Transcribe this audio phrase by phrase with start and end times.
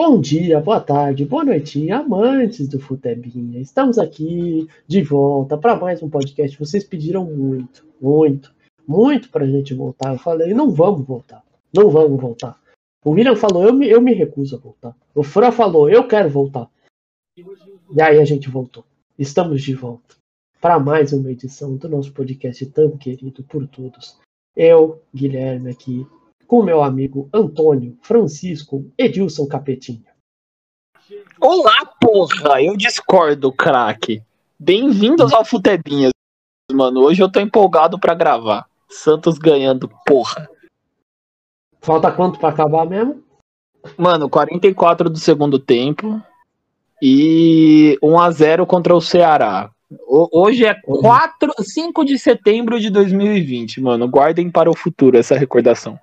[0.00, 3.60] Bom dia, boa tarde, boa noite, amantes do Futebinha.
[3.60, 6.56] Estamos aqui de volta para mais um podcast.
[6.56, 8.54] Vocês pediram muito, muito,
[8.86, 10.12] muito para a gente voltar.
[10.12, 11.42] Eu falei, não vamos voltar,
[11.74, 12.56] não vamos voltar.
[13.04, 14.96] O William falou, eu me, eu me recuso a voltar.
[15.12, 16.70] O Fran falou, eu quero voltar.
[17.36, 18.84] E aí a gente voltou.
[19.18, 20.14] Estamos de volta
[20.60, 24.16] para mais uma edição do nosso podcast tão querido por todos.
[24.54, 26.06] Eu, Guilherme, aqui,
[26.48, 30.14] com meu amigo Antônio Francisco Edilson Capetinha.
[31.38, 32.62] Olá, porra!
[32.62, 34.22] Eu discordo, craque.
[34.58, 36.10] Bem-vindos ao Futebinhas,
[36.72, 37.00] mano.
[37.02, 38.66] Hoje eu tô empolgado para gravar.
[38.88, 40.48] Santos ganhando, porra.
[41.82, 43.22] Falta quanto para acabar mesmo?
[43.98, 46.20] Mano, 44 do segundo tempo
[47.02, 49.70] e 1 a 0 contra o Ceará.
[50.08, 54.08] Hoje é 4, 5 de setembro de 2020, mano.
[54.08, 55.98] Guardem para o futuro essa recordação.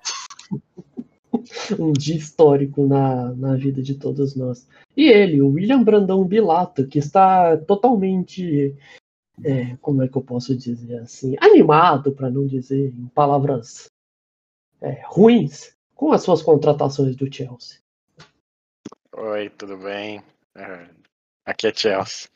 [1.78, 4.66] um dia histórico na, na vida de todos nós.
[4.96, 8.74] E ele, o William Brandão Bilato, que está totalmente,
[9.44, 13.86] é, como é que eu posso dizer assim, animado, para não dizer em palavras
[14.80, 17.78] é, ruins, com as suas contratações do Chelsea.
[19.12, 20.22] Oi, tudo bem?
[20.54, 20.88] É,
[21.44, 22.28] aqui é Chelsea.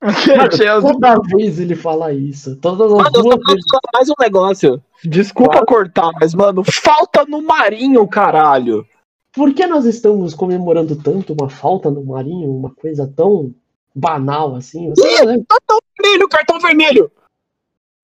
[0.02, 2.56] Mano, toda vez ele fala isso.
[2.56, 3.64] Todas as mano, duas vezes.
[3.92, 4.82] mais um negócio.
[5.04, 5.66] Desculpa claro.
[5.66, 8.86] cortar, mas, mano, falta no Marinho, caralho.
[9.32, 12.50] Por que nós estamos comemorando tanto uma falta no Marinho?
[12.50, 13.54] Uma coisa tão
[13.94, 14.88] banal assim?
[14.90, 15.36] Você, né?
[15.46, 17.12] Cartão vermelho, cartão vermelho.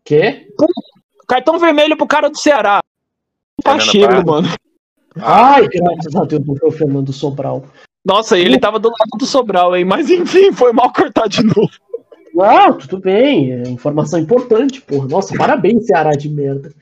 [0.05, 0.49] Quê?
[1.27, 2.81] Cartão vermelho pro cara do Ceará.
[3.63, 4.49] Tá cheio, mano.
[5.17, 7.65] Ai, graças a Deus, não foi o Fernando Sobral.
[8.07, 9.85] Nossa, ele tava do lado do Sobral, hein?
[9.85, 11.71] Mas enfim, foi mal cortar de novo.
[12.41, 13.51] Ah, tudo bem.
[13.51, 15.09] É informação importante, porra.
[15.09, 16.73] Nossa, parabéns, Ceará de merda.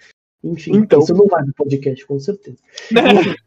[0.42, 0.98] Enfim, então...
[1.00, 2.58] isso não vai no podcast, com certeza.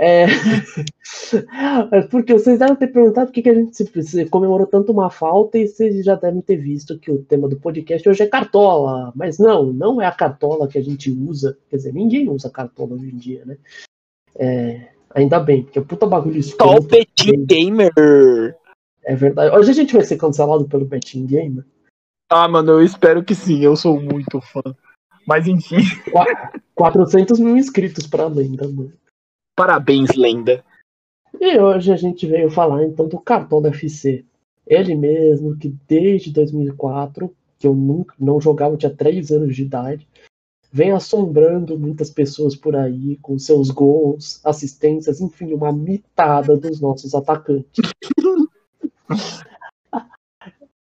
[0.00, 0.26] É...
[1.90, 2.02] é...
[2.02, 5.58] Porque vocês devem ter perguntado por que, que a gente se, comemorou tanto uma falta
[5.58, 9.12] e vocês já devem ter visto que o tema do podcast hoje é cartola.
[9.16, 11.58] Mas não, não é a cartola que a gente usa.
[11.68, 13.58] Quer dizer, ninguém usa cartola hoje em dia, né?
[14.38, 14.97] É...
[15.14, 16.70] Ainda bem, porque é puta bagulho escuro.
[16.70, 17.92] Só o Betim Gamer.
[19.04, 19.56] É verdade.
[19.56, 21.64] Hoje a gente vai ser cancelado pelo Betim Gamer.
[22.30, 23.60] Ah, mano, eu espero que sim.
[23.60, 24.62] Eu sou muito fã.
[25.26, 25.76] Mas enfim.
[26.74, 28.92] 400 mil inscritos pra lenda, mano.
[29.56, 30.64] Parabéns, lenda.
[31.40, 34.24] E hoje a gente veio falar então do cartão da FC.
[34.66, 40.06] Ele mesmo, que desde 2004, que eu nunca não jogava, tinha 3 anos de idade,
[40.70, 47.14] vem assombrando muitas pessoas por aí com seus gols, assistências, enfim, uma mitada dos nossos
[47.14, 47.92] atacantes.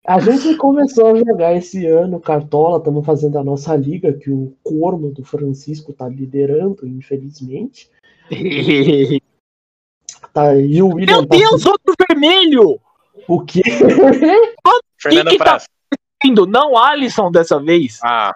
[0.07, 4.55] A gente começou a jogar esse ano Cartola, estamos fazendo a nossa liga, que o
[4.63, 7.91] Corno do Francisco está liderando, infelizmente.
[10.33, 12.79] tá, e o William Meu tá Deus, outro vermelho!
[13.27, 13.63] O quê?
[15.01, 15.67] Fernando que Praça.
[15.67, 17.99] Tá não Alisson dessa vez.
[18.03, 18.35] Ah,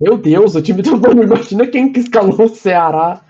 [0.00, 3.20] meu Deus, o time do Bruno, imagina quem que escalou o Ceará.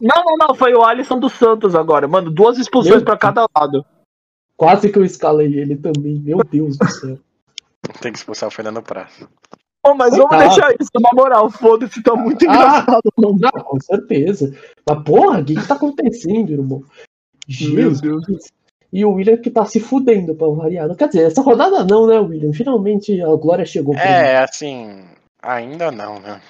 [0.00, 2.06] Não, não, não, foi o Alisson dos Santos agora.
[2.06, 3.84] Mano, duas expulsões para cada lado.
[4.56, 7.18] Quase que eu escalei ele também, meu Deus do céu.
[8.00, 9.28] Tem que expulsar o Fernando Praça.
[9.84, 13.12] Oh, mas vamos deixar isso, na moral, foda-se, tá muito ah, engraçado.
[13.18, 14.54] Não, com certeza.
[14.88, 16.84] Mas porra, o que, que tá acontecendo, irmão?
[17.48, 18.00] Jesus.
[18.02, 18.52] Meu Deus.
[18.92, 20.94] E o William que tá se fudendo pra variar.
[20.94, 22.52] Quer dizer, essa rodada não, né, William?
[22.52, 23.94] Finalmente a glória chegou.
[23.94, 25.04] É, assim,
[25.42, 26.40] Ainda não, né?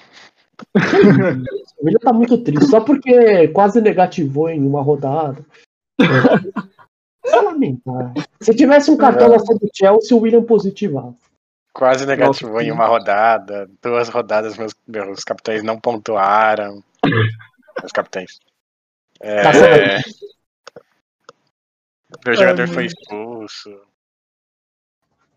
[1.77, 5.43] o William tá muito triste, só porque quase negativou em uma rodada.
[7.23, 8.13] É lamentar.
[8.41, 11.13] Se tivesse um cartão assim do Chelsea, o William positivava.
[11.71, 13.69] Quase negativou Nossa, em uma rodada.
[13.81, 16.83] Duas rodadas, meus, meus capitães não pontuaram.
[17.79, 18.39] Meus capitães.
[19.21, 19.99] É...
[22.25, 23.69] Meu jogador foi expulso.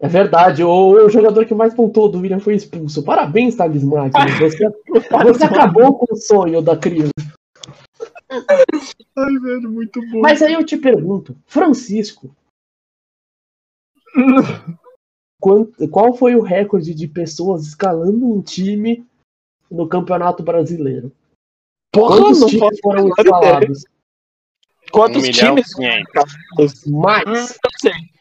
[0.00, 3.02] É verdade, o, o, jogador que mais pontuou do William foi expulso.
[3.02, 4.12] Parabéns, Thales Magno.
[4.40, 4.68] Você,
[5.24, 7.12] você acabou com o sonho da criança.
[9.16, 10.20] Ai, velho, muito bom.
[10.20, 12.34] Mas aí eu te pergunto, Francisco.
[15.90, 19.06] qual foi o recorde de pessoas escalando um time
[19.70, 21.12] no Campeonato Brasileiro?
[21.92, 23.84] Porra, Quantos times foram escalados?
[24.90, 25.66] Quantos um times?
[26.86, 27.24] Mais.
[27.26, 28.13] Hum, não sei.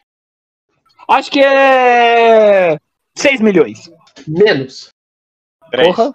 [1.08, 2.78] Acho que é.
[3.16, 3.90] 6 milhões.
[4.26, 4.88] Menos.
[5.70, 6.12] Porra.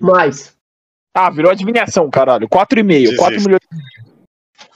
[0.00, 0.56] Mais.
[1.14, 2.48] Ah, virou adivinhação, caralho.
[2.48, 3.16] 4,5.
[3.16, 3.60] 4 milhões.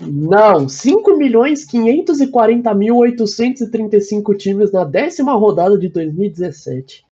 [0.00, 7.04] Não, 5 milhões 540 mil 835 times na décima rodada de 2017.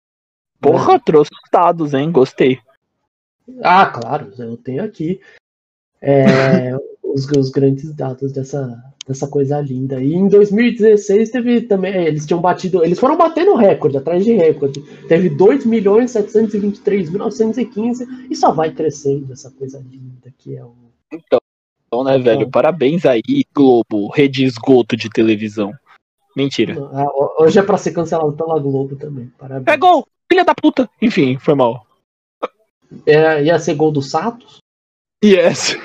[0.62, 1.00] Porra, é.
[1.00, 2.12] trouxe dados, hein?
[2.12, 2.60] Gostei.
[3.62, 5.20] Ah, claro, eu tenho aqui.
[6.02, 10.04] É, os, os grandes dados dessa, dessa coisa linda.
[10.04, 14.34] E em 2016 teve também, é, eles tinham batido, eles foram batendo recorde, atrás de
[14.34, 14.82] recorde.
[15.08, 20.76] Teve 2.723.915 e só vai crescendo essa coisa linda que é o.
[21.12, 21.40] Então,
[21.88, 22.42] então né, velho?
[22.42, 22.52] Então.
[22.52, 25.74] Parabéns aí, Globo, rede esgoto de televisão.
[26.36, 26.76] Mentira.
[26.94, 27.08] Ah,
[27.40, 29.32] hoje é pra ser cancelado pela Globo também.
[29.40, 29.74] Parabéns.
[29.74, 30.08] É gol!
[30.30, 30.90] Filha da puta!
[31.02, 31.88] Enfim, foi mal.
[33.06, 34.58] É, ia ser gol do Santos?
[35.24, 35.78] Yes.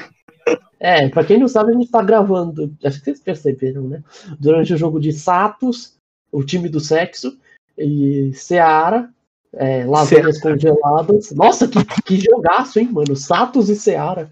[0.78, 4.02] É, pra quem não sabe, a gente tá gravando, acho que vocês perceberam, né?
[4.38, 5.94] Durante o jogo de Satos,
[6.32, 7.38] o time do sexo,
[7.78, 9.08] e Seara,
[9.52, 10.54] é, lasanhas Seara.
[10.54, 11.30] congeladas.
[11.32, 13.14] Nossa, que, que jogaço, hein, mano?
[13.14, 14.30] Satos e Seara.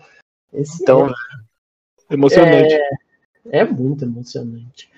[0.53, 2.75] Esse então, é, emocionante.
[2.75, 4.91] É, é muito emocionante.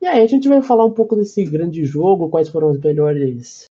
[0.00, 3.67] E aí a gente vai falar um pouco desse grande jogo, quais foram as melhores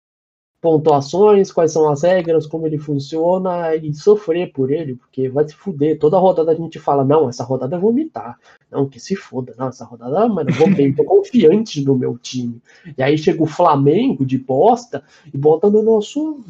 [0.66, 5.54] pontuações, quais são as regras, como ele funciona e sofrer por ele, porque vai se
[5.54, 5.96] fuder.
[5.96, 8.36] Toda rodada a gente fala, não, essa rodada eu vou vomitar.
[8.68, 9.54] Não, que se foda.
[9.56, 12.60] Não, essa rodada, mano, eu vou bem, tô confiante no meu time.
[12.98, 16.40] E aí chega o Flamengo de bosta e bota no nosso.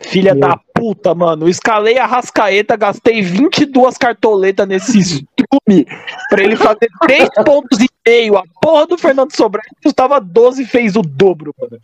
[0.00, 0.46] Filha meu.
[0.46, 1.48] da puta, mano.
[1.48, 5.86] Escalei a rascaeta, gastei 22 cartoletas nesse estrume
[6.28, 8.36] pra ele fazer 3 pontos e meio.
[8.36, 11.80] A porra do Fernando Sobral custava 12 e fez o dobro, mano.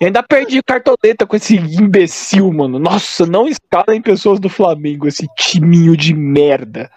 [0.00, 2.78] Eu ainda perdi cartoleta com esse imbecil, mano.
[2.78, 6.90] Nossa, não escalem pessoas do Flamengo, esse timinho de merda.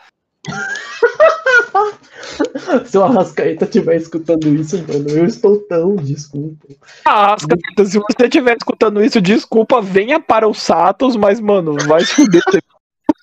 [2.85, 6.65] se o Arrascaeta estiver escutando isso, mano, eu estou tão desculpa.
[7.03, 12.15] Arrascaeta, se você estiver escutando isso, desculpa, venha para o Satos, mas, mano, vai se
[12.15, 12.41] fuder.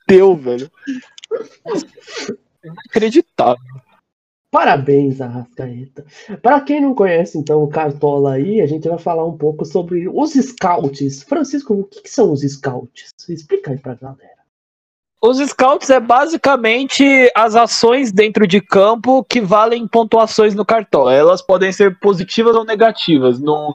[0.06, 0.71] Fudeu, velho.
[2.62, 3.81] Inacreditável.
[4.50, 6.05] Parabéns, Arrascaeta.
[6.43, 10.08] Para quem não conhece, então, o Cartola aí, a gente vai falar um pouco sobre
[10.08, 11.23] os scouts.
[11.23, 13.11] Francisco, o que, que são os scouts?
[13.29, 14.41] Explica aí pra galera.
[15.23, 21.14] Os scouts é basicamente as ações dentro de campo que valem pontuações no Cartola.
[21.14, 23.38] Elas podem ser positivas ou negativas.
[23.38, 23.75] No...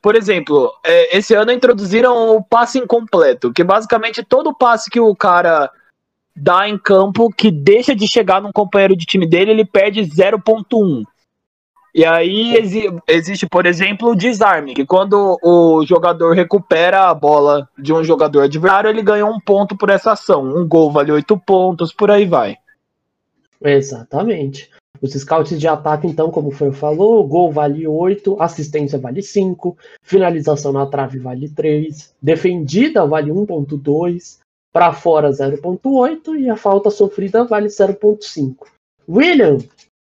[0.00, 5.16] Por exemplo, é, esse ano introduziram o passe incompleto, que basicamente todo passe que o
[5.16, 5.72] cara
[6.36, 11.04] dá em campo que deixa de chegar num companheiro de time dele, ele perde 0.1.
[11.94, 17.68] E aí exi existe, por exemplo, o desarme, que quando o jogador recupera a bola
[17.78, 20.42] de um jogador adversário, ele ganha um ponto por essa ação.
[20.42, 22.56] Um gol vale 8 pontos, por aí vai.
[23.62, 24.68] Exatamente.
[25.00, 30.72] Os scouts de ataque, então, como foi falou, gol vale 8, assistência vale 5, finalização
[30.72, 34.38] na trave vale 3, defendida vale 1.2,
[34.74, 38.66] para fora 0.8 e a falta sofrida vale 0.5.
[39.08, 39.58] William,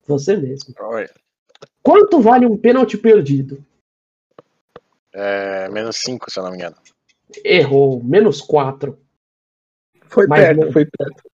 [0.06, 0.73] você mesmo.
[0.79, 1.09] Oi.
[1.82, 3.67] Quanto vale um pênalti perdido?
[5.12, 6.76] É, menos 5, se eu não me engano.
[7.44, 8.97] Errou, menos 4.
[10.05, 10.73] Foi Mas perto, não...
[10.73, 11.25] foi perto.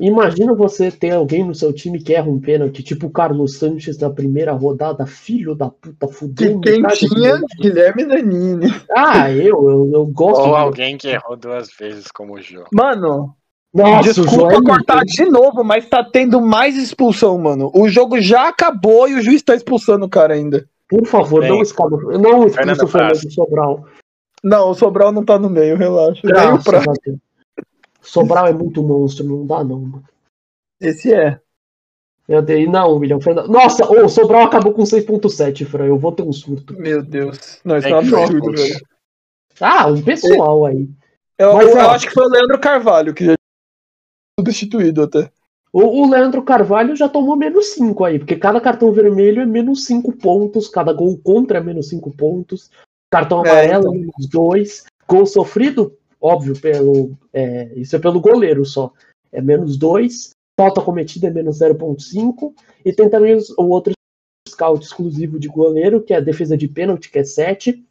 [0.00, 3.98] Imagina você ter alguém no seu time que erra um pênalti, tipo o Carlos Sanches
[3.98, 6.60] na primeira rodada, filho da puta, fudendo.
[6.60, 8.66] Quem tinha Guilherme Danini.
[8.94, 10.42] Ah, eu, eu, eu gosto.
[10.42, 10.60] Ou de...
[10.60, 12.64] alguém que errou duas vezes como o Jô.
[12.72, 13.34] Mano,
[13.76, 17.70] nossa, Desculpa é cortar de novo, mas tá tendo mais expulsão, mano.
[17.74, 20.66] O jogo já acabou e o juiz tá expulsando o cara ainda.
[20.88, 21.90] Por favor, Bem, não escala.
[22.18, 23.84] Não expulsa o Fernando Sobral.
[24.42, 26.22] Não, o Sobral não tá no meio, relaxa.
[26.24, 26.82] Graças pra...
[28.06, 30.04] Sobral é muito monstro, não dá não, mano.
[30.80, 31.40] Esse é.
[32.28, 33.48] Meu Deus, não, William Fernando.
[33.48, 35.86] Nossa, o oh, Sobral acabou com 6.7, Fran.
[35.86, 36.74] Eu vou ter um surto.
[36.74, 37.60] Meu Deus.
[37.64, 38.80] Não, isso é, é um absurdo, velho.
[39.60, 40.88] Ah, um pessoal aí.
[41.38, 43.34] Eu, Mas, eu, eu acho que foi o Leandro Carvalho que já
[44.38, 45.30] substituído até.
[45.72, 49.84] O, o, Leandro Carvalho já tomou menos 5 aí, porque cada cartão vermelho é menos
[49.84, 52.70] 5 pontos, cada gol contra é menos 5 pontos,
[53.10, 53.92] cartão é, amarelo é, então.
[53.92, 55.96] menos 2, gol sofrido
[56.26, 58.92] óbvio, pelo, é, isso é pelo goleiro só,
[59.32, 62.52] é menos 2, falta cometida é menos 0.5,
[62.84, 63.92] e tem também o outro
[64.48, 67.84] scout exclusivo de goleiro, que é a defesa de pênalti, que é 7,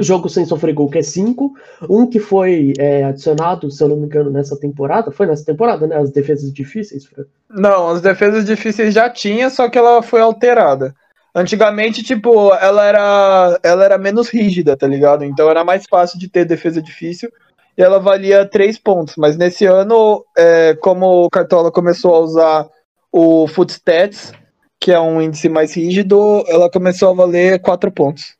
[0.00, 1.54] jogo sem sofrer gol, que é 5,
[1.88, 5.86] um que foi é, adicionado, se eu não me engano, nessa temporada, foi nessa temporada,
[5.86, 7.08] né, as defesas difíceis?
[7.48, 10.94] Não, as defesas difíceis já tinha, só que ela foi alterada.
[11.34, 15.22] Antigamente, tipo, ela era, ela era menos rígida, tá ligado?
[15.22, 17.30] Então era mais fácil de ter defesa difícil
[17.76, 19.14] e ela valia 3 pontos.
[19.16, 22.68] Mas nesse ano, é, como o Cartola começou a usar
[23.12, 24.32] o Footstats,
[24.80, 28.36] que é um índice mais rígido, ela começou a valer 4 pontos.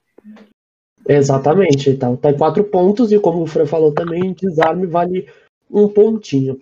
[1.08, 5.28] Exatamente, então tá 4 pontos, e como o Fran falou também, desarme vale
[5.70, 6.58] um pontinho.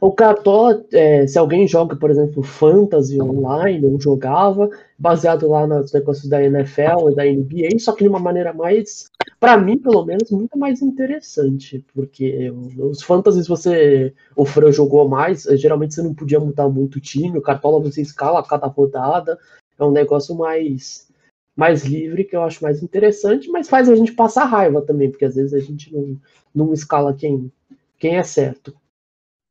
[0.00, 4.70] O Cartola, é, se alguém joga, por exemplo, Fantasy online, ou jogava,
[5.02, 9.10] baseado lá nos negócios da NFL e da NBA, só que de uma maneira mais,
[9.40, 15.42] para mim, pelo menos, muito mais interessante, porque os Fantasies você, o Fran jogou mais,
[15.54, 19.36] geralmente você não podia mudar muito o time, o Cartola você escala a cada rodada,
[19.76, 21.10] é um negócio mais
[21.54, 25.24] mais livre, que eu acho mais interessante, mas faz a gente passar raiva também, porque
[25.24, 26.16] às vezes a gente não,
[26.54, 27.52] não escala quem,
[27.98, 28.72] quem é certo.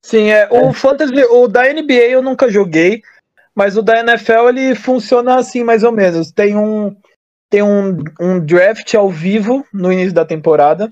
[0.01, 0.74] Sim, é, o é.
[0.74, 3.03] Fantasy, o da NBA eu nunca joguei,
[3.55, 6.31] mas o da NFL ele funciona assim mais ou menos.
[6.31, 6.96] Tem um
[7.50, 10.91] tem um, um draft ao vivo no início da temporada.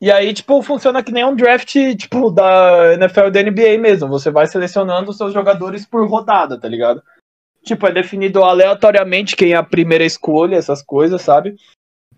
[0.00, 4.08] E aí, tipo, funciona que nem um draft, tipo, da NFL e da NBA mesmo.
[4.08, 7.02] Você vai selecionando os seus jogadores por rodada, tá ligado?
[7.64, 11.56] Tipo, é definido aleatoriamente quem é a primeira escolha, essas coisas, sabe?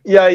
[0.05, 0.35] E aí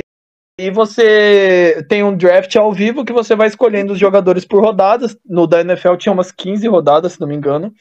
[0.60, 5.16] e você tem um draft ao vivo que você vai escolhendo os jogadores por rodadas.
[5.24, 7.72] No da NFL tinha umas 15 rodadas, se não me engano.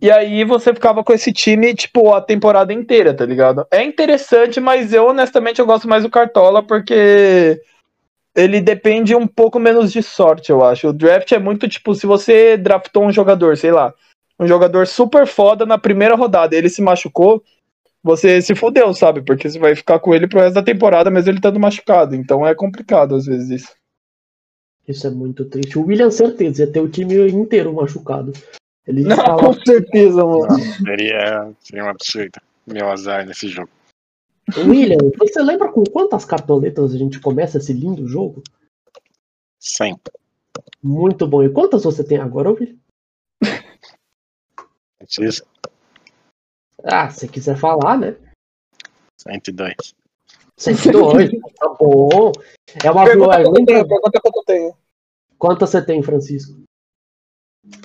[0.00, 3.66] E aí você ficava com esse time, tipo, a temporada inteira, tá ligado?
[3.70, 7.60] É interessante, mas eu, honestamente, eu gosto mais do Cartola porque
[8.34, 10.88] ele depende um pouco menos de sorte, eu acho.
[10.88, 13.92] O draft é muito, tipo, se você draftou um jogador, sei lá,
[14.38, 17.42] um jogador super foda na primeira rodada, ele se machucou,
[18.02, 19.20] você se fodeu, sabe?
[19.20, 22.14] Porque você vai ficar com ele pro resto da temporada, mas ele estando machucado.
[22.14, 23.74] Então é complicado às vezes isso.
[24.88, 25.78] Isso é muito triste.
[25.78, 28.32] O William, certeza, ia ter o time inteiro machucado.
[28.90, 29.38] Ele Não, fala...
[29.38, 30.48] com certeza, mano.
[30.48, 32.40] Não, seria, seria um absurdo.
[32.66, 33.70] Meu azar nesse jogo.
[34.56, 38.42] William, você lembra com quantas cartoletas a gente começa esse lindo jogo?
[39.60, 39.96] 100.
[40.82, 41.44] Muito bom.
[41.44, 42.76] E quantas você tem agora, William?
[44.98, 45.46] Precisa.
[46.82, 48.16] Ah, se quiser falar, né?
[49.18, 49.94] 102.
[50.56, 52.32] 102, tá bom.
[52.84, 54.76] É uma pergunta, pergunta, pergunta quanto eu tenho.
[55.38, 56.60] Quanto você tem, Francisco?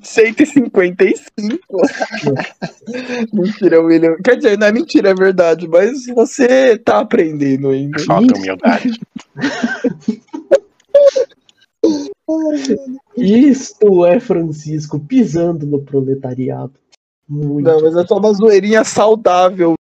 [0.03, 1.59] 155.
[3.33, 4.15] mentira, William.
[4.23, 7.99] Quer dizer, não é mentira, é verdade, mas você tá aprendendo ainda.
[8.03, 8.99] Falta humildade.
[13.17, 16.73] Isto é Francisco pisando no proletariado.
[17.27, 17.65] Muito.
[17.65, 19.73] Não, mas é só uma zoeirinha saudável,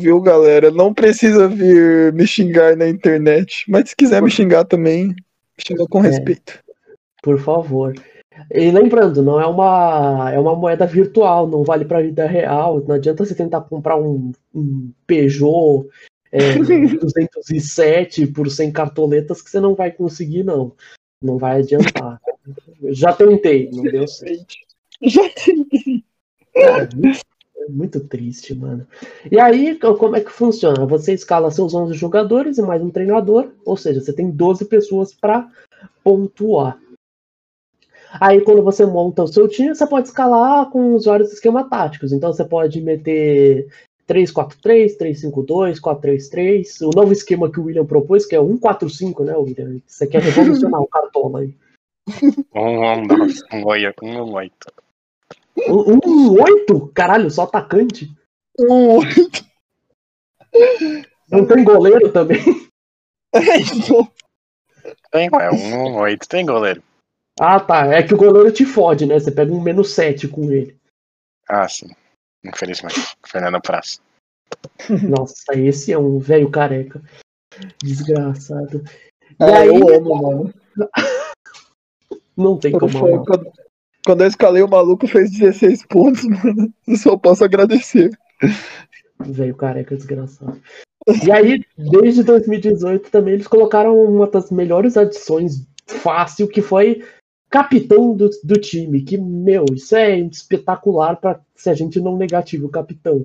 [0.00, 0.70] viu, galera?
[0.70, 3.64] Não precisa vir me xingar na internet.
[3.68, 5.14] Mas se quiser me xingar também, me
[5.66, 6.62] xinga com é, respeito.
[7.22, 7.94] Por favor.
[8.50, 12.82] E lembrando, não é uma, é uma moeda virtual, não vale para a vida real.
[12.86, 15.88] Não adianta você tentar comprar um, um Peugeot
[16.32, 16.58] é,
[16.98, 20.72] 207 por 100 cartoletas que você não vai conseguir, não.
[21.22, 22.20] Não vai adiantar.
[22.90, 24.54] Já tentei, não deu certo.
[25.00, 26.04] Já tentei.
[26.56, 28.86] É muito triste, mano.
[29.30, 30.84] E aí, como é que funciona?
[30.86, 35.14] Você escala seus 11 jogadores e mais um treinador, ou seja, você tem 12 pessoas
[35.14, 35.48] para
[36.02, 36.78] pontuar.
[38.20, 42.12] Aí, quando você monta o seu time, você pode escalar com os vários esquemas táticos.
[42.12, 43.68] Então, você pode meter
[44.08, 46.82] 3-4-3, 3-5-2, 4-3-3.
[46.82, 49.80] O novo esquema que o William propôs, que é 1-4-5, né, William?
[49.86, 51.54] Você quer revolucionar o cartola aí.
[54.02, 54.52] 1-8.
[55.68, 56.90] Um, um oito?
[56.94, 58.10] Caralho, só atacante?
[58.58, 59.44] Um oito.
[61.30, 62.40] Não tem goleiro também?
[65.10, 66.82] Tem, é um oito, tem goleiro.
[67.40, 67.86] Ah, tá.
[67.86, 69.18] É que o goleiro te fode, né?
[69.18, 70.76] Você pega um menos sete com ele.
[71.48, 71.88] Ah, sim.
[72.44, 73.00] Infelizmente.
[73.26, 74.00] Fernando Praça.
[75.02, 77.02] Nossa, esse é um velho careca.
[77.82, 78.82] Desgraçado.
[79.40, 79.68] E é, aí...
[79.68, 80.54] eu amo, mano.
[82.36, 82.88] Não tem como.
[82.88, 83.52] Foi, quando,
[84.04, 86.72] quando eu escalei o maluco fez 16 pontos, mano.
[86.86, 88.10] Eu só posso agradecer.
[89.20, 90.60] Velho careca desgraçado.
[91.24, 97.04] E aí, desde 2018 também eles colocaram uma das melhores adições fácil, que foi
[97.54, 99.02] capitão do, do time.
[99.02, 103.24] Que, meu, isso é espetacular para se a gente não negativa o capitão.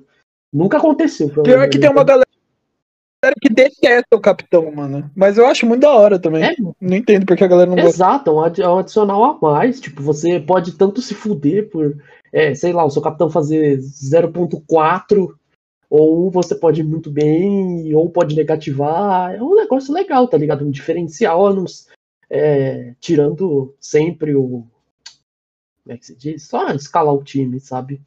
[0.53, 1.29] Nunca aconteceu.
[1.29, 2.25] Pior que tem uma galera
[3.41, 5.09] que detesta o capitão, mano.
[5.15, 6.43] Mas eu acho muito da hora também.
[6.43, 6.55] É.
[6.79, 7.89] Não entendo porque a galera não gosta.
[7.89, 9.79] Exato, é, é um adicional a mais.
[9.81, 11.97] Tipo, você pode tanto se fuder por,
[12.31, 15.33] é, sei lá, o seu capitão fazer 0.4,
[15.89, 19.33] ou você pode ir muito bem, ou pode negativar.
[19.33, 20.63] É um negócio legal, tá ligado?
[20.63, 21.47] Um diferencial,
[22.29, 24.65] é, tirando sempre o.
[25.83, 26.47] Como é que se diz?
[26.47, 28.01] Só escalar o time, sabe?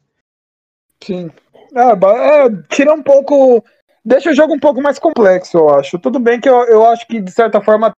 [1.03, 1.29] Sim.
[1.75, 3.63] Ah, é, tira um pouco
[4.03, 5.99] deixa o jogo um pouco mais complexo, eu acho.
[5.99, 7.93] Tudo bem que eu, eu acho que, de certa forma,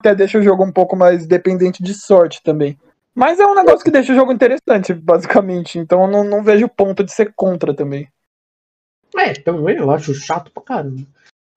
[0.00, 2.78] até deixa o jogo um pouco mais dependente de sorte também.
[3.14, 5.78] Mas é um negócio que deixa o jogo interessante, basicamente.
[5.78, 8.08] Então eu não, não vejo ponto de ser contra também.
[9.16, 11.02] É, também eu acho chato pra caramba.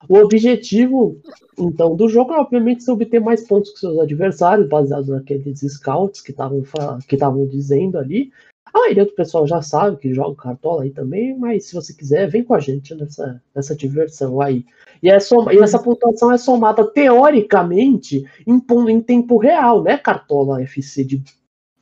[0.08, 1.18] O objetivo,
[1.58, 6.32] então, do jogo é, obviamente, obter mais pontos que seus adversários, baseado naqueles scouts que
[6.32, 6.64] estavam
[7.08, 8.32] que estavam dizendo ali.
[8.66, 12.28] A maioria do pessoal já sabe que joga cartola aí também, mas se você quiser,
[12.28, 14.66] vem com a gente nessa, nessa diversão aí.
[15.02, 20.62] E, é som, e essa pontuação é somada teoricamente em, em tempo real, né, Cartola
[20.64, 21.24] FC de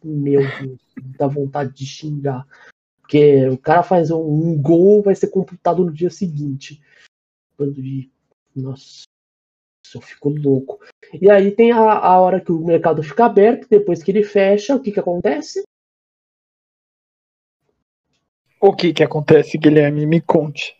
[0.03, 0.79] meu Deus,
[1.17, 2.45] dá vontade de xingar.
[3.01, 6.81] Porque o cara faz um, um gol, vai ser computado no dia seguinte.
[8.55, 9.03] Nossa,
[9.93, 10.79] eu fico louco.
[11.19, 14.75] E aí tem a, a hora que o mercado fica aberto, depois que ele fecha,
[14.75, 15.63] o que que acontece?
[18.59, 20.05] O que que acontece, Guilherme?
[20.05, 20.77] Me conte.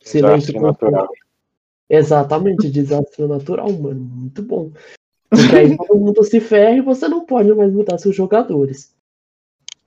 [0.00, 1.08] Silêncio natural.
[1.88, 4.00] Exatamente, desastre natural, mano.
[4.00, 4.72] Muito bom.
[5.28, 8.94] Porque aí todo mundo se ferra e você não pode mais mudar seus jogadores.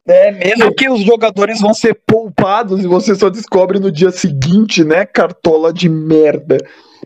[0.08, 4.84] É, mesmo que os jogadores vão ser poupados e você só descobre no dia seguinte,
[4.84, 5.04] né?
[5.04, 6.58] Cartola de merda.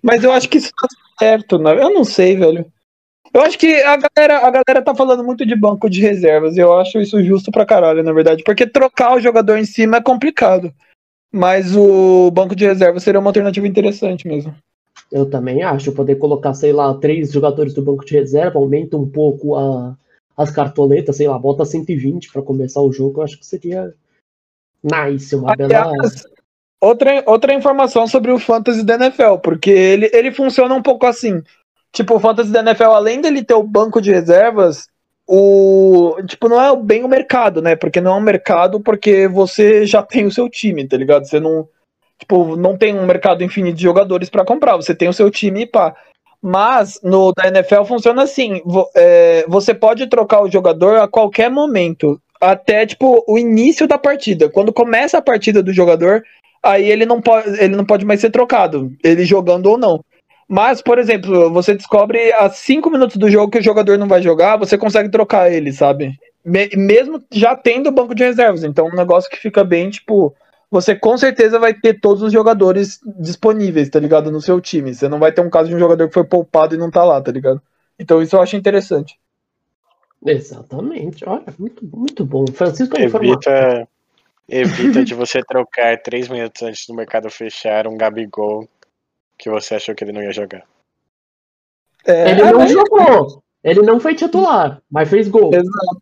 [0.03, 0.87] Mas eu acho que isso tá
[1.17, 1.81] certo, né?
[1.81, 2.65] Eu não sei, velho.
[3.33, 6.57] Eu acho que a galera, a galera tá falando muito de banco de reservas.
[6.57, 8.43] E eu acho isso justo pra caralho, na verdade.
[8.43, 10.73] Porque trocar o jogador em cima é complicado.
[11.31, 14.53] Mas o banco de reserva seria uma alternativa interessante mesmo.
[15.11, 15.93] Eu também acho.
[15.93, 19.95] Poder colocar, sei lá, três jogadores do banco de reserva, aumenta um pouco a,
[20.39, 23.19] as cartoletas, sei lá, bota 120 para começar o jogo.
[23.19, 23.93] Eu acho que seria
[24.81, 25.91] nice, uma bela.
[26.79, 31.43] Outra, outra informação sobre o Fantasy da NFL, porque ele, ele funciona um pouco assim.
[31.91, 34.87] Tipo, o Fantasy da NFL, além dele ter o banco de reservas,
[35.27, 36.15] o.
[36.25, 37.75] Tipo, não é bem o mercado, né?
[37.75, 41.25] Porque não é um mercado porque você já tem o seu time, tá ligado?
[41.25, 41.67] Você não
[42.19, 45.61] Tipo, não tem um mercado infinito de jogadores para comprar, você tem o seu time
[45.61, 45.95] e pá.
[46.41, 51.49] Mas no da NFL funciona assim: vo, é, você pode trocar o jogador a qualquer
[51.49, 54.49] momento, até tipo o início da partida.
[54.49, 56.23] Quando começa a partida do jogador,
[56.63, 60.03] aí ele não pode, ele não pode mais ser trocado, ele jogando ou não.
[60.47, 64.19] Mas, por exemplo, você descobre a 5 minutos do jogo que o jogador não vai
[64.19, 66.17] jogar, você consegue trocar ele, sabe?
[66.43, 68.63] mesmo já tendo banco de reservas.
[68.63, 70.33] Então, é um negócio que fica bem, tipo,
[70.71, 74.31] você com certeza vai ter todos os jogadores disponíveis, tá ligado?
[74.31, 74.93] No seu time.
[74.93, 77.03] Você não vai ter um caso de um jogador que foi poupado e não tá
[77.03, 77.61] lá, tá ligado?
[77.97, 79.19] Então isso eu acho interessante.
[80.25, 81.27] Exatamente.
[81.27, 82.45] Olha, muito, muito bom.
[82.53, 83.87] Francisco evita,
[84.47, 88.67] evita de você trocar três minutos antes do mercado fechar um Gabigol
[89.37, 90.63] que você achou que ele não ia jogar.
[92.05, 93.43] É, ele não jogou.
[93.63, 95.51] Ele não foi titular, mas fez gol.
[95.53, 96.01] Exato.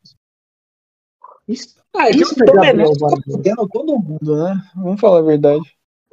[1.47, 2.53] Isso ah, Isso que tá
[3.71, 4.61] todo mundo, né?
[4.75, 5.63] Vamos falar a verdade.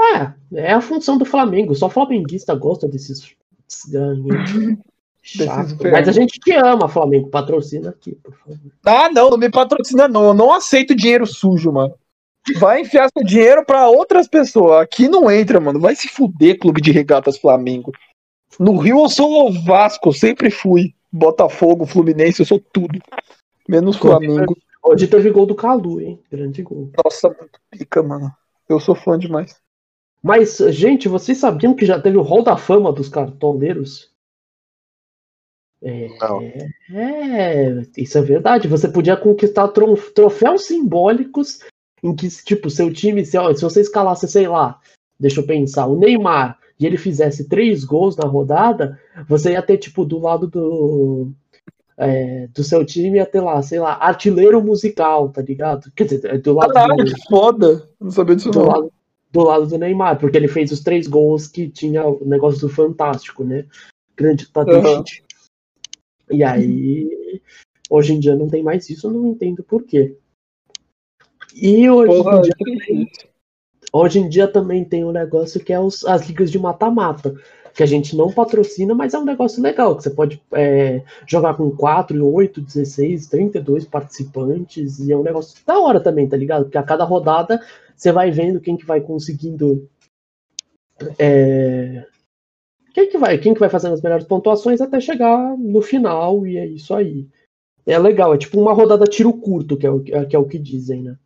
[0.01, 0.33] É,
[0.67, 1.75] é a função do Flamengo.
[1.75, 3.35] Só flamenguista gosta desses,
[3.87, 7.29] desses Mas a gente te ama, Flamengo.
[7.29, 8.59] Patrocina aqui, por favor.
[8.85, 10.25] Ah, não, não me patrocina, não.
[10.25, 11.95] Eu não aceito dinheiro sujo, mano.
[12.59, 14.83] Vai enfiar seu dinheiro para outras pessoas.
[14.83, 15.81] Aqui não entra, mano.
[15.81, 17.91] Vai se fuder, Clube de Regatas Flamengo.
[18.59, 20.95] No Rio eu sou o Vasco, sempre fui.
[21.11, 22.99] Botafogo, Fluminense, eu sou tudo.
[23.69, 24.57] Menos Flamengo.
[24.85, 26.21] Hoje teve gol do Calu, hein?
[26.31, 26.91] Grande gol.
[27.03, 28.31] Nossa, muito pica, mano.
[28.69, 29.59] Eu sou fã demais.
[30.23, 34.13] Mas, gente, vocês sabiam que já teve o Hall da Fama dos cartoneiros?
[35.83, 36.41] É, Não.
[36.93, 38.69] é, isso é verdade.
[38.69, 41.61] Você podia conquistar troféus simbólicos
[42.03, 44.79] em que, tipo, seu time, se, se você escalasse, sei lá,
[45.19, 49.79] deixa eu pensar, o Neymar e ele fizesse três gols na rodada, você ia ter,
[49.79, 51.33] tipo, do lado do,
[51.97, 55.91] é, do seu time ia ter lá, sei lá, artilheiro musical, tá ligado?
[55.95, 56.73] Quer dizer, do lado.
[56.73, 57.89] Caralho, do, que foda!
[58.01, 58.67] Não sabia disso do não.
[58.67, 58.93] Lado,
[59.31, 62.69] do lado do Neymar, porque ele fez os três gols que tinha o negócio do
[62.69, 63.67] Fantástico, né?
[64.17, 64.87] Grande Tadeusz.
[64.87, 65.05] Uhum.
[66.31, 67.41] E aí,
[67.91, 70.17] hoje em dia não tem mais isso, não entendo por quê.
[71.55, 73.11] E hoje, Porra, em, dia também,
[73.93, 77.35] hoje em dia também tem um negócio que é os, as ligas de mata-mata
[77.75, 81.55] que a gente não patrocina, mas é um negócio legal, que você pode é, jogar
[81.55, 86.65] com 4, 8, 16, 32 participantes, e é um negócio da hora também, tá ligado?
[86.65, 87.61] Porque a cada rodada
[87.97, 89.89] você vai vendo quem que vai conseguindo.
[91.19, 92.07] É,
[92.95, 96.57] quem que vai, quem que vai fazendo as melhores pontuações até chegar no final, e
[96.57, 97.27] é isso aí.
[97.85, 100.59] É legal, é tipo uma rodada tiro curto, que é o que, é o que
[100.59, 101.19] dizem, né?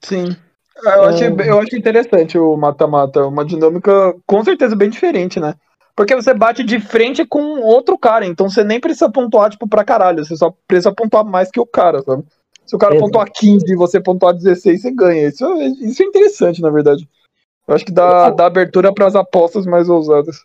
[0.00, 0.36] Sim.
[0.82, 5.54] Eu, achei, eu acho interessante o mata-mata, uma dinâmica com certeza bem diferente, né?
[5.96, 9.84] Porque você bate de frente com outro cara, então você nem precisa pontuar, tipo, pra
[9.84, 12.22] caralho, você só precisa pontuar mais que o cara, sabe?
[12.66, 13.06] Se o cara Exato.
[13.06, 15.28] pontuar 15 e você pontuar 16, você ganha.
[15.28, 15.44] Isso,
[15.80, 17.08] isso é interessante, na verdade.
[17.66, 20.44] Eu acho que dá, dá abertura para as apostas mais ousadas.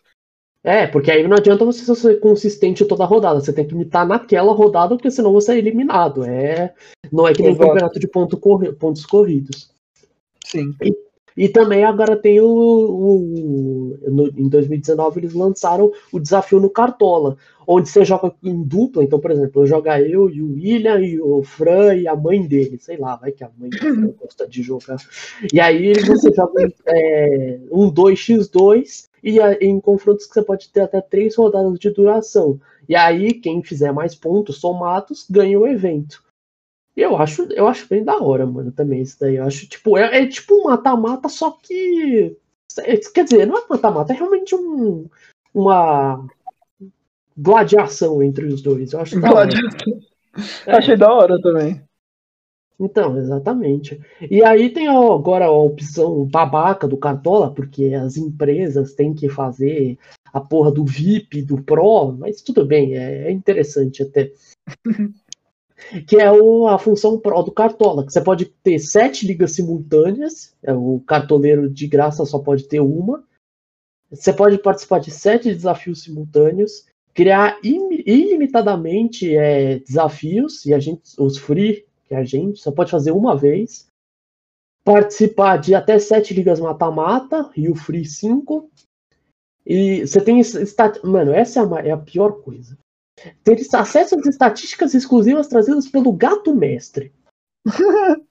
[0.64, 3.40] É, porque aí não adianta você ser consistente toda a rodada.
[3.40, 6.24] Você tem que imitar naquela rodada, porque senão você é eliminado.
[6.24, 6.72] É,
[7.10, 7.66] não é que nem Exato.
[7.66, 9.72] campeonato de ponto corri pontos corridos.
[10.52, 10.74] Sim.
[10.82, 10.94] E,
[11.36, 12.46] E também agora tem o.
[12.46, 17.36] o no, em 2019 eles lançaram o desafio no Cartola,
[17.66, 19.02] onde você joga em dupla.
[19.02, 22.46] Então, por exemplo, eu jogar eu e o William e o Fran e a mãe
[22.46, 24.98] dele, sei lá, vai que a mãe dele gosta de jogar.
[25.52, 31.00] E aí você joga é, um 2x2 e em confrontos que você pode ter até
[31.00, 32.60] três rodadas de duração.
[32.88, 36.21] E aí, quem fizer mais pontos somados ganha o evento.
[36.96, 39.36] E eu acho, eu acho bem da hora, mano, também isso daí.
[39.36, 42.36] Eu acho, tipo, é, é tipo um mata-mata, só que.
[42.80, 45.08] É, quer dizer, não é mata-mata, é realmente um,
[45.54, 46.26] uma
[47.36, 48.92] gladiação entre os dois.
[48.92, 50.00] Eu acho gladiação.
[50.66, 50.76] É.
[50.76, 51.82] Achei da hora também.
[52.80, 54.00] Então, exatamente.
[54.30, 59.98] E aí tem agora a opção babaca do Cartola, porque as empresas têm que fazer
[60.32, 64.32] a porra do VIP, do Pro, mas tudo bem, é, é interessante até.
[66.06, 70.54] que é o, a função Pro do Cartola, que você pode ter sete ligas simultâneas,
[70.62, 73.24] é, o cartoleiro de graça só pode ter uma.
[74.10, 81.38] Você pode participar de sete desafios simultâneos, criar ilimitadamente é, desafios, e a gente, os
[81.38, 83.86] free, que a gente só pode fazer uma vez.
[84.84, 88.68] Participar de até sete ligas mata-mata, e o free 5.
[89.64, 90.42] E você tem.
[91.04, 92.76] Mano, essa é a, é a pior coisa
[93.44, 97.12] ter acesso às estatísticas exclusivas trazidas pelo gato mestre.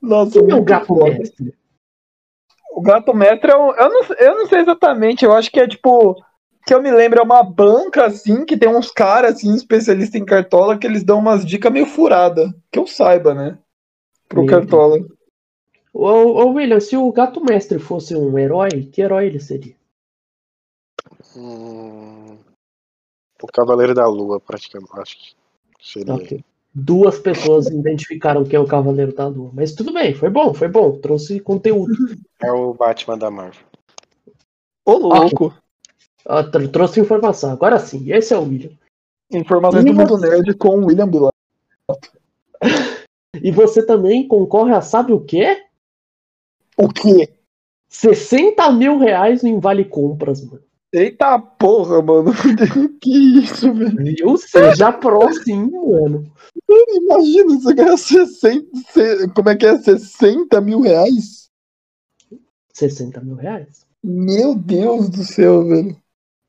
[0.00, 1.10] Nossa, Quem é o gato foda.
[1.10, 1.54] mestre?
[2.72, 5.68] O gato mestre é um, eu, não, eu não sei exatamente, eu acho que é
[5.68, 6.16] tipo.
[6.66, 10.24] Que eu me lembro, é uma banca assim, que tem uns caras assim, especialistas em
[10.26, 12.54] cartola, que eles dão umas dicas meio furada.
[12.70, 13.58] Que eu saiba, né?
[14.28, 14.98] Pro Meu cartola.
[15.92, 19.74] Ô, ô, William, se o gato mestre fosse um herói, que herói ele seria?
[21.34, 22.19] Hum,
[23.42, 25.34] o Cavaleiro da Lua, praticamente, acho que
[25.80, 26.14] seria.
[26.14, 26.44] Okay.
[26.72, 29.50] Duas pessoas identificaram quem é o Cavaleiro da Lua.
[29.52, 30.92] Mas tudo bem, foi bom, foi bom.
[30.98, 31.92] Trouxe conteúdo.
[32.40, 33.64] É o Batman da Marvel.
[34.84, 35.54] Ô, louco!
[36.24, 37.50] Ah, trouxe informação.
[37.50, 38.70] Agora sim, esse é o William.
[39.32, 41.32] Informações do Mundo Nerd com o William Bilato.
[43.42, 45.64] e você também concorre a sabe o quê?
[46.76, 47.32] O quê?
[47.88, 50.62] 60 mil reais em Vale Compras, mano.
[50.92, 52.32] Eita porra, mano.
[53.00, 53.96] que isso, velho?
[53.96, 54.36] Viu?
[54.36, 56.32] Seja próximo, mano.
[56.68, 59.28] Imagina você ganhar 60.
[59.34, 59.78] Como é que é?
[59.78, 61.48] 60 mil reais?
[62.74, 63.86] 60 mil reais?
[64.02, 65.96] Meu Deus do céu, velho.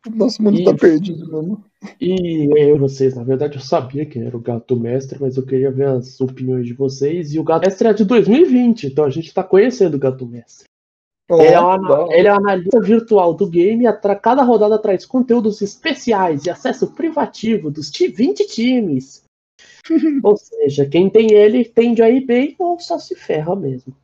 [0.10, 1.64] Nosso mundo e, tá perdido, mano.
[2.00, 5.70] E eu vocês, na verdade, eu sabia que era o Gato Mestre, mas eu queria
[5.70, 7.34] ver as opiniões de vocês.
[7.34, 10.71] E o Gato Mestre é de 2020, então a gente tá conhecendo o Gato Mestre.
[11.34, 15.06] Oh, ele, é um, ele é um analista virtual do game e cada rodada traz
[15.06, 19.24] conteúdos especiais e acesso privativo dos 20 times.
[20.22, 23.96] ou seja, quem tem ele tende a ir bem ou só se ferra mesmo.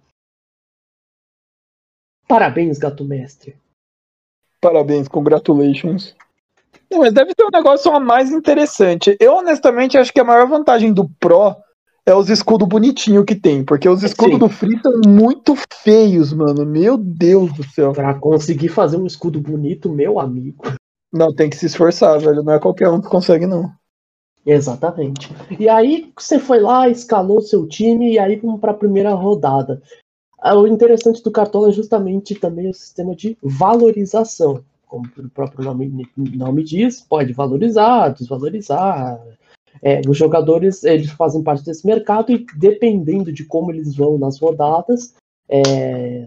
[2.27, 3.57] Parabéns, gato mestre.
[4.61, 6.15] Parabéns, congratulations.
[6.89, 9.17] Não, mas deve ter um negócio mais interessante.
[9.19, 11.55] Eu, honestamente, acho que a maior vantagem do Pro
[12.07, 14.39] é os escudos bonitinhos que tem, porque os escudos Sim.
[14.39, 16.65] do Free são muito feios, mano.
[16.65, 17.91] Meu Deus do céu.
[17.91, 20.63] Pra conseguir fazer um escudo bonito, meu amigo.
[21.11, 22.41] Não, tem que se esforçar, velho.
[22.41, 23.69] Não é qualquer um que consegue, não.
[24.45, 25.29] Exatamente.
[25.59, 29.81] E aí você foi lá, escalou seu time e aí vamos para a primeira rodada.
[30.39, 34.63] Ah, o interessante do Cartola é justamente também o sistema de valorização.
[34.87, 39.19] Como o próprio nome, nome diz, pode valorizar, desvalorizar,
[39.81, 44.39] é, os jogadores eles fazem parte desse mercado e dependendo de como eles vão nas
[44.39, 45.13] rodadas,
[45.49, 46.25] é,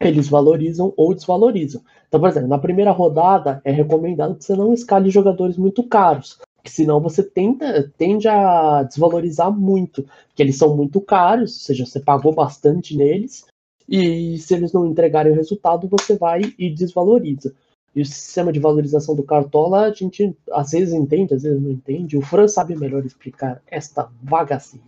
[0.00, 1.82] eles valorizam ou desvalorizam.
[2.08, 6.38] Então, por exemplo, na primeira rodada é recomendado que você não escale jogadores muito caros,
[6.56, 11.86] porque senão você tenta, tende a desvalorizar muito, porque eles são muito caros, ou seja,
[11.86, 13.46] você pagou bastante neles,
[13.88, 17.54] e se eles não entregarem o resultado, você vai e desvaloriza.
[17.94, 21.70] E o sistema de valorização do Cartola, a gente às vezes entende, às vezes não
[21.70, 22.16] entende.
[22.16, 24.82] O Fran sabe melhor explicar esta vagacinha.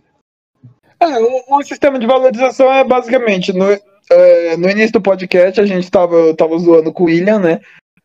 [0.99, 3.65] É, o, o, sistema de valorização é basicamente, no,
[4.09, 7.59] é, no início do podcast a gente estava tava zoando com o William, né?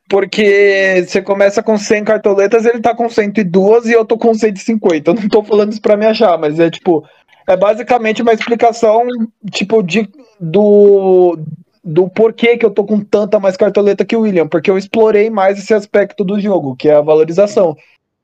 [0.09, 5.11] Porque você começa com 100 cartoletas, ele tá com 102 e eu tô com 150.
[5.11, 7.09] Eu não tô falando isso pra me achar, mas é tipo,
[7.47, 9.07] é basicamente uma explicação,
[9.53, 10.09] tipo, de,
[10.41, 11.39] do,
[11.83, 15.31] do porquê que eu tô com tanta mais cartoleta que o William, porque eu explorei
[15.31, 17.77] mais esse aspecto do jogo, que é a valorização.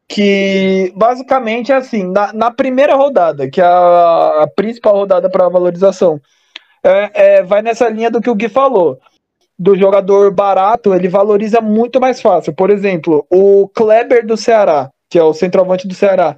[0.09, 5.49] Que basicamente é assim, na, na primeira rodada, que é a, a principal rodada para
[5.49, 6.21] valorização,
[6.85, 8.99] é, é, vai nessa linha do que o Gui falou.
[9.59, 12.53] Do jogador barato, ele valoriza muito mais fácil.
[12.53, 16.37] Por exemplo, o Kleber do Ceará, que é o centroavante do Ceará.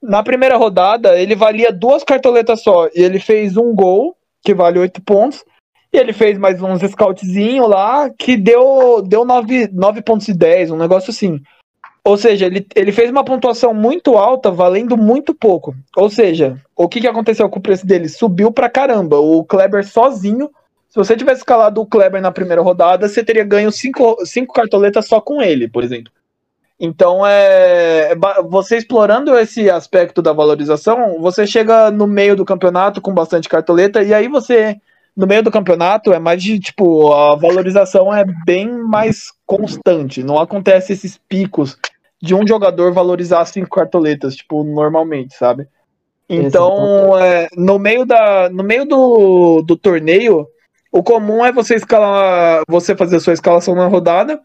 [0.00, 4.78] Na primeira rodada, ele valia duas cartoletas só, e ele fez um gol que vale
[4.78, 5.44] 8 pontos.
[5.92, 10.70] E ele fez mais uns scoutzinho lá que deu, deu 9, 9 pontos e 10,
[10.70, 11.40] um negócio assim.
[12.04, 15.74] Ou seja, ele, ele fez uma pontuação muito alta, valendo muito pouco.
[15.96, 18.08] Ou seja, o que, que aconteceu com o preço dele?
[18.08, 19.18] Subiu pra caramba.
[19.18, 20.50] O Kleber sozinho,
[20.88, 25.06] se você tivesse escalado o Kleber na primeira rodada, você teria ganho 5 cinco cartoletas
[25.06, 26.10] só com ele, por exemplo.
[26.78, 28.14] Então, é,
[28.48, 34.02] você explorando esse aspecto da valorização, você chega no meio do campeonato com bastante cartoleta,
[34.02, 34.80] e aí você
[35.20, 40.22] no meio do campeonato é mais de tipo a valorização é bem mais constante.
[40.22, 41.76] Não acontece esses picos
[42.22, 45.68] de um jogador valorizar cinco cartoletas, tipo, normalmente, sabe?
[46.26, 50.46] Então, é, no meio, da, no meio do, do torneio,
[50.90, 54.40] o comum é você escalar, você fazer a sua escalação na rodada.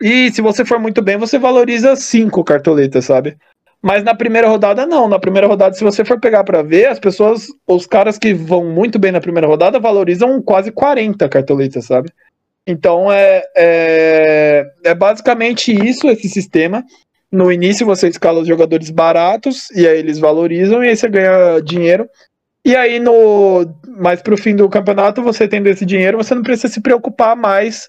[0.00, 3.36] E se você for muito bem, você valoriza cinco cartoletas, sabe?
[3.80, 5.08] Mas na primeira rodada, não.
[5.08, 8.64] Na primeira rodada, se você for pegar para ver, as pessoas, os caras que vão
[8.64, 12.10] muito bem na primeira rodada, valorizam quase 40 cartoletas, sabe?
[12.66, 16.84] Então é, é, é basicamente isso, esse sistema.
[17.30, 21.60] No início você escala os jogadores baratos, e aí eles valorizam, e aí você ganha
[21.60, 22.08] dinheiro.
[22.64, 26.68] E aí, no mais pro fim do campeonato, você tendo esse dinheiro, você não precisa
[26.72, 27.88] se preocupar mais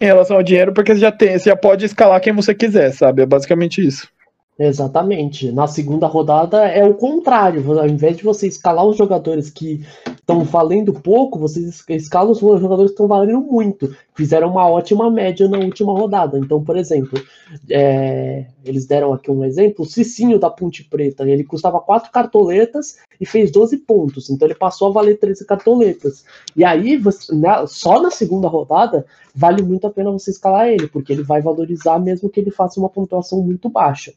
[0.00, 2.92] em relação ao dinheiro, porque você já tem, você já pode escalar quem você quiser,
[2.92, 3.22] sabe?
[3.22, 4.08] É basicamente isso.
[4.56, 5.50] Exatamente.
[5.50, 7.76] Na segunda rodada é o contrário.
[7.76, 12.92] Ao invés de você escalar os jogadores que estão valendo pouco, você escala os jogadores
[12.92, 13.96] que estão valendo muito.
[14.14, 16.38] Fizeram uma ótima média na última rodada.
[16.38, 17.20] Então, por exemplo,
[17.68, 21.28] é, eles deram aqui um exemplo: o Cicinho da Ponte Preta.
[21.28, 24.30] Ele custava 4 cartoletas e fez 12 pontos.
[24.30, 26.24] Então, ele passou a valer 13 cartoletas.
[26.54, 30.86] E aí, você, na, só na segunda rodada, vale muito a pena você escalar ele,
[30.86, 34.12] porque ele vai valorizar mesmo que ele faça uma pontuação muito baixa.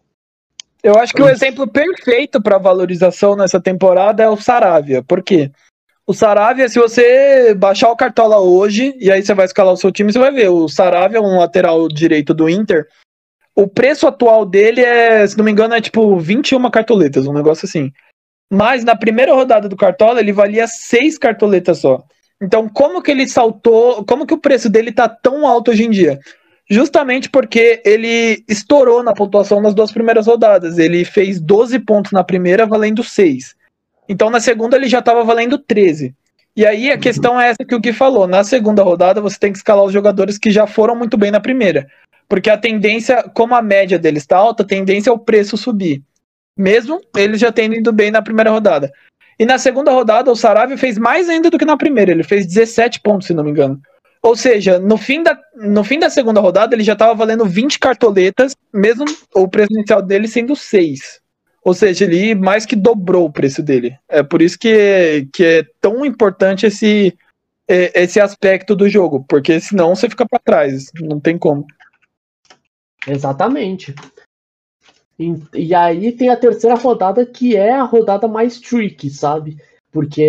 [0.87, 5.03] Eu acho que o exemplo perfeito para valorização nessa temporada é o Saravia.
[5.03, 5.51] Por quê?
[6.07, 9.91] O Saravia, se você baixar o Cartola hoje, e aí você vai escalar o seu
[9.91, 10.47] time, você vai ver.
[10.47, 12.87] O Saravia é um lateral direito do Inter.
[13.53, 17.65] O preço atual dele é, se não me engano, é tipo 21 cartoletas, um negócio
[17.65, 17.91] assim.
[18.49, 22.01] Mas na primeira rodada do Cartola, ele valia 6 cartoletas só.
[22.41, 24.05] Então, como que ele saltou?
[24.05, 26.17] Como que o preço dele tá tão alto hoje em dia?
[26.69, 30.77] Justamente porque ele estourou na pontuação nas duas primeiras rodadas.
[30.77, 33.55] Ele fez 12 pontos na primeira, valendo 6.
[34.09, 36.13] Então na segunda ele já estava valendo 13.
[36.55, 38.27] E aí a questão é essa que o Gui falou.
[38.27, 41.39] Na segunda rodada você tem que escalar os jogadores que já foram muito bem na
[41.39, 41.87] primeira.
[42.27, 46.01] Porque a tendência, como a média deles está alta, a tendência é o preço subir.
[46.57, 48.91] Mesmo eles já tendo ido bem na primeira rodada.
[49.39, 52.11] E na segunda rodada o Saravia fez mais ainda do que na primeira.
[52.11, 53.79] Ele fez 17 pontos, se não me engano.
[54.27, 57.79] Ou seja, no fim da, no fim da segunda rodada, ele já estava valendo 20
[57.79, 61.21] cartoletas, mesmo o preço inicial dele sendo 6.
[61.63, 63.97] Ou seja, ele mais que dobrou o preço dele.
[64.09, 67.17] É por isso que, que é tão importante esse,
[67.69, 71.65] é, esse aspecto do jogo, porque senão você fica para trás, não tem como.
[73.07, 73.95] Exatamente.
[75.17, 79.55] E, e, aí tem a terceira rodada, que é a rodada mais tricky, sabe?
[79.97, 80.21] Porque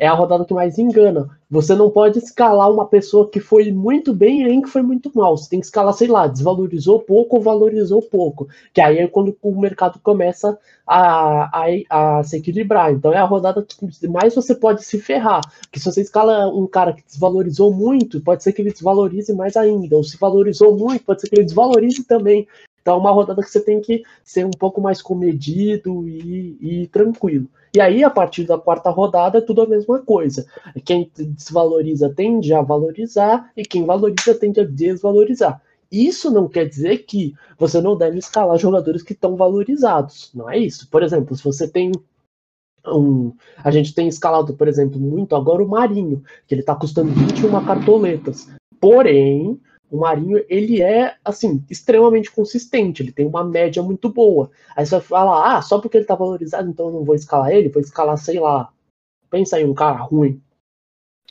[0.00, 1.30] é a rodada que mais engana.
[1.48, 5.12] Você não pode escalar uma pessoa que foi muito bem e nem que foi muito
[5.14, 5.36] mal.
[5.36, 8.48] Você tem que escalar, sei lá, desvalorizou pouco ou valorizou pouco.
[8.74, 12.92] Que aí é quando o mercado começa a, a, a se equilibrar.
[12.92, 15.40] Então é a rodada que mais você pode se ferrar.
[15.60, 19.56] Porque se você escala um cara que desvalorizou muito, pode ser que ele desvalorize mais
[19.56, 19.94] ainda.
[19.94, 22.48] Ou se valorizou muito, pode ser que ele desvalorize também.
[22.82, 26.86] Então é uma rodada que você tem que ser um pouco mais comedido e, e
[26.88, 27.48] tranquilo.
[27.74, 30.44] E aí, a partir da quarta rodada, é tudo a mesma coisa.
[30.84, 35.62] Quem desvaloriza tende a valorizar e quem valoriza tende a desvalorizar.
[35.90, 40.30] Isso não quer dizer que você não deve escalar jogadores que estão valorizados.
[40.34, 40.88] Não é isso.
[40.90, 41.92] Por exemplo, se você tem
[42.86, 43.32] um.
[43.58, 47.64] A gente tem escalado, por exemplo, muito agora o Marinho, que ele está custando 21
[47.64, 48.48] cartoletas.
[48.80, 49.60] Porém,
[49.92, 54.50] o Marinho, ele é, assim, extremamente consistente, ele tem uma média muito boa.
[54.74, 57.50] Aí você vai falar, ah, só porque ele tá valorizado, então eu não vou escalar
[57.50, 58.70] ele, vou escalar, sei lá,
[59.30, 60.40] pensa aí, um cara ruim.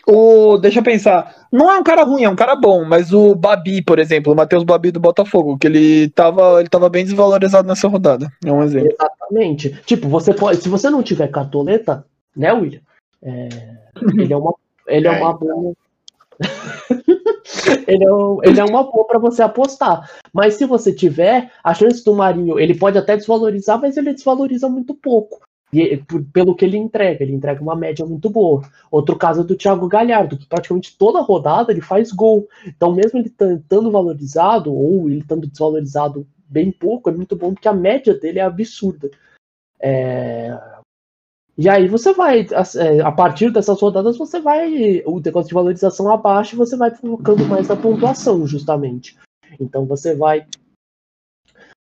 [0.08, 3.34] O, deixa eu pensar, não é um cara ruim, é um cara bom, mas o
[3.34, 7.68] Babi, por exemplo, o Matheus Babi do Botafogo, que ele tava, ele tava bem desvalorizado
[7.68, 8.90] nessa rodada, é um exemplo.
[8.92, 9.82] Exatamente.
[9.86, 12.82] Tipo, você pode, se você não tiver cartoleta, né, William?
[13.24, 13.50] É,
[14.20, 14.54] ele é uma,
[14.88, 15.74] ele é uma boa
[17.88, 20.10] ele, é um, ele é uma boa para você apostar.
[20.34, 24.70] Mas se você tiver, a chance do Marinho, ele pode até desvalorizar, mas ele desvaloriza
[24.70, 25.42] muito pouco.
[25.74, 28.62] E, pelo que ele entrega, ele entrega uma média muito boa.
[28.90, 32.48] Outro caso é do Thiago Galhardo, que praticamente toda rodada ele faz gol.
[32.66, 37.70] Então, mesmo ele estando valorizado, ou ele estando desvalorizado bem pouco, é muito bom porque
[37.70, 39.10] a média dele é absurda.
[39.80, 40.58] É...
[41.58, 46.10] E aí você vai, é, a partir dessas rodadas, você vai, o negócio de valorização
[46.12, 49.18] abaixo, você vai focando mais na pontuação, justamente.
[49.60, 50.46] Então você vai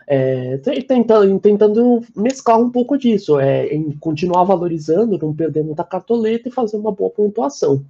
[0.07, 6.48] é, tentando, tentando mesclar um pouco disso, é, em continuar valorizando, não perder muita cartoleta
[6.48, 7.85] e fazer uma boa pontuação.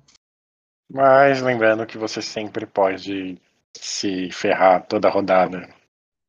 [0.91, 3.39] Mas lembrando que você sempre pode
[3.75, 5.69] se ferrar toda rodada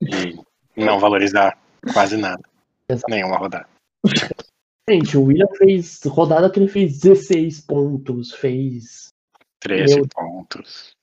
[0.01, 0.39] e
[0.75, 1.57] não valorizar
[1.93, 2.41] quase nada.
[2.87, 3.09] Exato.
[3.09, 3.67] Nenhuma rodada.
[4.89, 9.13] Gente, o William fez rodada que ele fez 16 pontos, fez
[9.61, 10.07] 13 Meu...
[10.07, 10.93] pontos.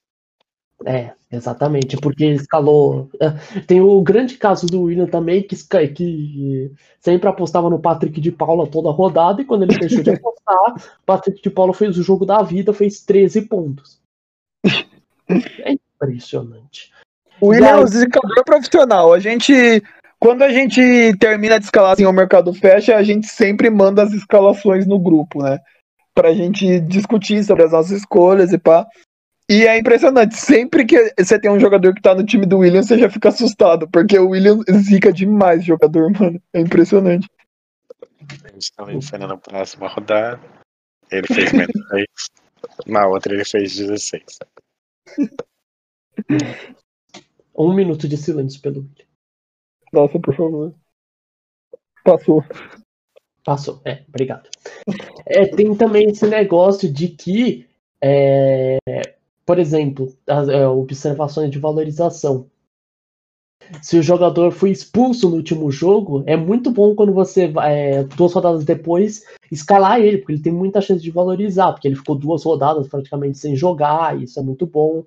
[0.87, 3.11] É, exatamente, porque escalou.
[3.21, 5.57] É, tem o grande caso do William também, que,
[5.89, 10.75] que sempre apostava no Patrick de Paula toda rodada, e quando ele deixou de apostar,
[11.05, 14.01] Patrick de Paula fez o jogo da vida, fez 13 pontos.
[15.63, 16.93] É impressionante.
[17.41, 19.13] O William é um zicador profissional.
[19.13, 19.83] A gente,
[20.21, 20.81] quando a gente
[21.19, 25.43] termina de escalar assim, o mercado fecha, a gente sempre manda as escalações no grupo,
[25.43, 25.59] né?
[26.15, 28.87] Pra gente discutir sobre as nossas escolhas e pá.
[29.49, 32.87] E é impressionante, sempre que você tem um jogador que tá no time do Williams,
[32.87, 36.41] você já fica assustado, porque o Williams zica demais jogador, mano.
[36.53, 37.27] É impressionante.
[38.45, 40.39] Eles estão ensinando na próxima rodada.
[41.11, 42.07] Ele fez menos 6.
[42.87, 44.39] Na outra ele fez 16.
[47.57, 49.10] Um minuto de silêncio pelo William.
[49.93, 50.75] Nossa, por favor.
[52.05, 52.45] Passou.
[53.45, 54.49] Passou, é, obrigado.
[55.27, 57.67] É, tem também esse negócio de que
[58.03, 58.79] é,
[59.45, 62.49] por exemplo, as é, observações de valorização.
[63.83, 68.33] Se o jogador foi expulso no último jogo, é muito bom quando você, é, duas
[68.33, 72.43] rodadas depois, escalar ele, porque ele tem muita chance de valorizar, porque ele ficou duas
[72.43, 75.05] rodadas praticamente sem jogar, isso é muito bom.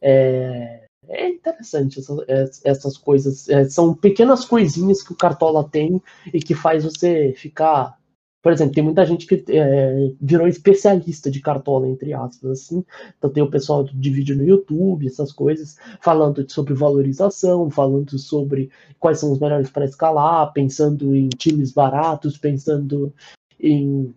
[0.00, 3.48] É, é interessante essas, essas coisas.
[3.48, 7.98] É, são pequenas coisinhas que o Cartola tem e que faz você ficar
[8.40, 12.84] por exemplo, tem muita gente que é, virou especialista de cartola, entre aspas, assim.
[13.18, 18.70] Então tem o pessoal de vídeo no YouTube, essas coisas, falando sobre valorização, falando sobre
[18.98, 23.12] quais são os melhores para escalar, pensando em times baratos, pensando
[23.58, 24.14] em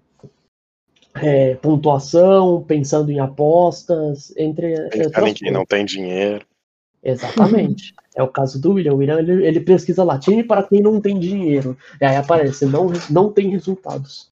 [1.16, 4.88] é, pontuação, pensando em apostas, entre.
[4.92, 6.46] Quem não tem dinheiro.
[7.04, 7.94] Exatamente.
[8.16, 8.94] É o caso do William.
[8.94, 11.78] O William ele, ele, pesquisa lá, time para quem não tem dinheiro.
[12.00, 14.30] E aí aparece, não, não tem resultados.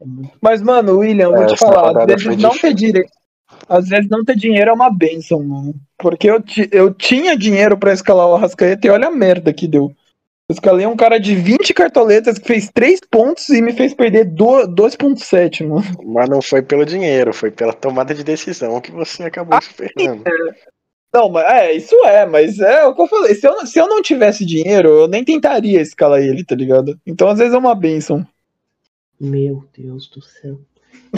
[0.00, 0.32] É muito...
[0.40, 3.08] Mas, mano, William, vou é, te falar, às vezes não ter dinheiro.
[3.68, 5.74] Às vezes não ter dinheiro é uma benção, mano.
[5.98, 9.92] Porque eu, eu tinha dinheiro para escalar o Arrascaeta e olha a merda que deu.
[10.48, 14.26] Eu escalei um cara de 20 cartoletas que fez 3 pontos e me fez perder
[14.26, 15.84] 2.7, mano.
[16.04, 19.70] Mas não foi pelo dinheiro, foi pela tomada de decisão que você acabou ah, se
[19.74, 20.22] ferrando.
[20.26, 20.77] É.
[21.12, 23.34] Não, mas é, isso é, mas é o que eu falei.
[23.34, 26.98] Se eu, se eu não tivesse dinheiro, eu nem tentaria escalar ele, tá ligado?
[27.06, 28.26] Então às vezes é uma benção.
[29.18, 30.60] Meu Deus do céu.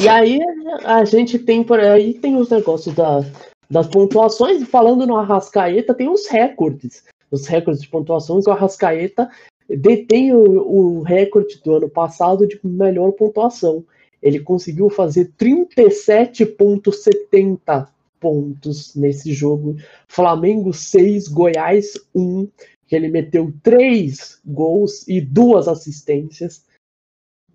[0.01, 0.39] E aí
[0.85, 3.25] a gente tem por aí tem os negócios da,
[3.69, 7.05] das pontuações, falando no Arrascaeta, tem os recordes.
[7.31, 9.31] Os recordes de pontuações, o Arrascaeta
[9.69, 13.85] detém o, o recorde do ano passado de melhor pontuação.
[14.23, 17.89] Ele conseguiu fazer 37,70
[18.21, 19.77] pontos nesse jogo.
[20.07, 22.49] Flamengo 6, Goiás 1,
[22.87, 26.65] que ele meteu 3 gols e duas assistências.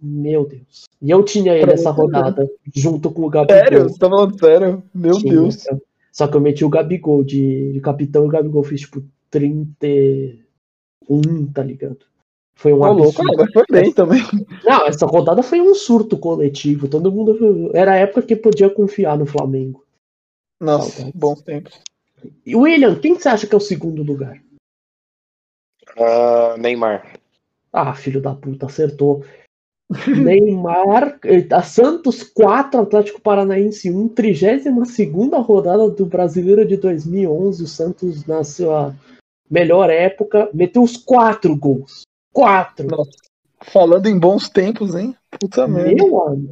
[0.02, 0.84] Meu Deus.
[1.02, 3.58] E eu tinha ele nessa rodada, junto com o Gabigol.
[3.58, 3.84] Sério?
[3.84, 4.84] Você tá falando sério?
[4.94, 5.34] Meu tinha.
[5.34, 5.64] Deus.
[6.12, 11.52] Só que eu meti o Gabigol de, de capitão e o Gabigol fez tipo 31,
[11.54, 12.06] tá ligado?
[12.56, 14.24] Foi um louco, mas foi bem também.
[14.64, 16.88] Não, essa rodada foi um surto coletivo.
[16.88, 17.70] Todo mundo.
[17.74, 19.85] Era a época que podia confiar no Flamengo.
[20.60, 21.80] Nossa, bons tempos.
[22.46, 24.42] E William, quem você acha que é o segundo lugar?
[25.98, 27.20] Uh, Neymar.
[27.72, 29.24] Ah, filho da puta, acertou.
[30.08, 31.20] Neymar,
[31.54, 34.96] a Santos 4, Atlético Paranaense 1, 32
[35.46, 37.64] rodada do Brasileiro de 2011.
[37.64, 38.96] O Santos, na sua
[39.50, 42.02] melhor época, meteu os quatro gols.
[42.34, 42.88] Quatro!
[42.88, 43.25] Nossa.
[43.72, 45.16] Falando em bons tempos, hein?
[45.40, 46.04] Puta merda.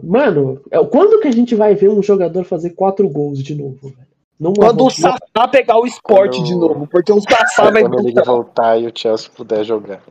[0.04, 3.90] Mano, é, quando que a gente vai ver um jogador fazer quatro gols de novo,
[3.90, 4.14] velho?
[4.40, 6.48] Não quando o Sassá pegar o esporte quando...
[6.48, 10.02] de novo, porque o Sassá vai quando ele voltar e o Chelsea puder jogar.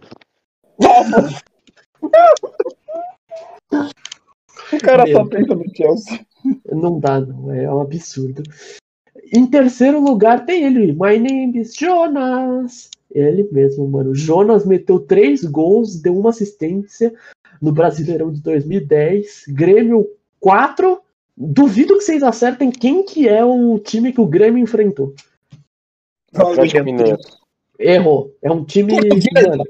[4.72, 6.26] o cara Meu, só pensa no Chelsea.
[6.70, 7.52] Não dá, não.
[7.52, 8.42] É um absurdo.
[9.34, 12.90] Em terceiro lugar tem ele, My Name is Jonas.
[13.14, 14.14] Ele mesmo, mano.
[14.14, 17.14] Jonas meteu três gols, deu uma assistência
[17.60, 19.44] no Brasileirão de 2010.
[19.48, 20.08] Grêmio
[20.40, 21.00] 4.
[21.36, 25.14] Duvido que vocês acertem quem que é o time que o Grêmio enfrentou.
[26.34, 27.18] Atlético Mineiro.
[27.78, 28.34] Errou.
[28.42, 28.94] É um time.
[28.94, 29.64] Mano,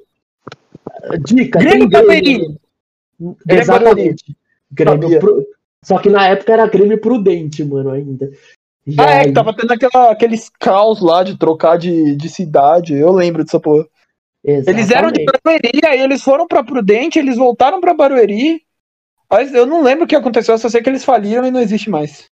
[1.25, 1.59] dica.
[1.59, 2.61] Grêmio Grêmio.
[3.49, 4.37] Exatamente.
[4.71, 5.47] Grêmio Pro...
[5.85, 8.31] Só que na época era Grêmio Prudente, mano, ainda.
[8.87, 12.95] E ah, é, que tava tendo aquela, aqueles caos lá de trocar de, de cidade.
[12.95, 13.87] Eu lembro dessa porra.
[14.45, 14.81] Exatamente.
[14.81, 18.63] Eles eram de Barueri, aí eles foram pra Prudente, eles voltaram pra Barueri.
[19.31, 21.89] Mas eu não lembro o que aconteceu, só sei que eles faliram e não existe
[21.89, 22.27] mais.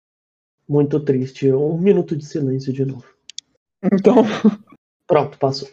[0.69, 1.53] Muito triste.
[1.53, 3.05] Um minuto de silêncio de novo.
[3.93, 4.17] Então.
[5.07, 5.69] Pronto, passou.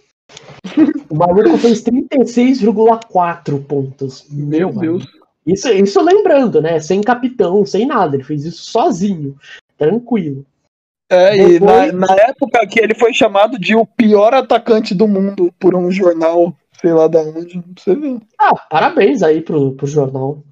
[1.09, 4.25] O maluco fez 36,4 pontos.
[4.29, 5.05] Meu Deus.
[5.45, 6.81] Isso, isso lembrando, né?
[6.81, 8.17] Sem capitão, sem nada.
[8.17, 9.37] Ele fez isso sozinho.
[9.77, 10.45] Tranquilo.
[11.09, 11.89] É, Depois...
[11.89, 15.73] e na, na, época que ele foi chamado de o pior atacante do mundo por
[15.73, 18.19] um jornal, sei lá da onde, você vê.
[18.37, 20.43] Ah, parabéns aí pro, pro jornal.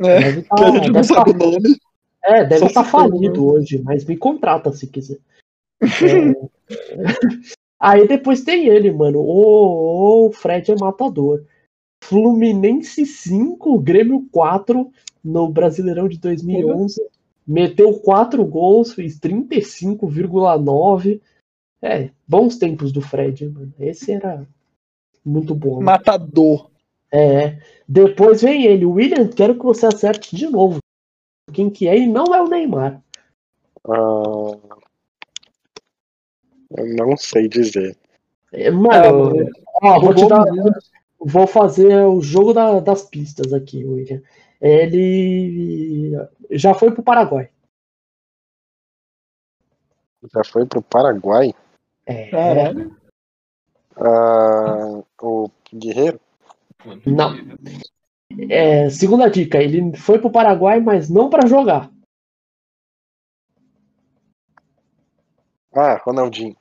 [0.00, 1.76] É, tá, que a gente não sabe tá, o nome.
[2.22, 5.18] É, deve estar tá falido hoje, mas me contrata se quiser.
[5.82, 5.86] É...
[7.80, 9.20] aí depois tem ele, mano.
[9.20, 11.44] O, o Fred é matador.
[12.04, 14.90] Fluminense 5, Grêmio 4
[15.24, 17.00] no Brasileirão de 2011.
[17.00, 17.08] Uhum.
[17.48, 21.22] Meteu 4 gols, fez 35,9.
[21.80, 23.72] É, bons tempos do Fred, mano.
[23.78, 24.46] Esse era
[25.24, 25.80] muito bom.
[25.80, 26.70] Matador.
[27.10, 27.58] É.
[27.88, 30.78] Depois vem ele, William, quero que você acerte de novo.
[31.50, 33.02] Quem que é e não é o Neymar.
[33.82, 34.60] Uh,
[36.76, 37.96] eu não sei dizer.
[38.52, 39.50] É, mano, é,
[39.82, 40.44] ó, vou te dar.
[41.18, 44.20] Vou fazer o jogo da, das pistas aqui, William.
[44.60, 46.12] Ele
[46.50, 47.50] já foi pro Paraguai.
[50.34, 51.54] Já foi pro Paraguai?
[52.04, 52.30] É.
[52.30, 52.96] Caralho.
[53.96, 56.20] Uh, o Guerreiro?
[57.06, 57.34] Não.
[58.50, 61.90] É, segunda dica, ele foi pro Paraguai, mas não para jogar.
[65.72, 66.56] Ah, Ronaldinho.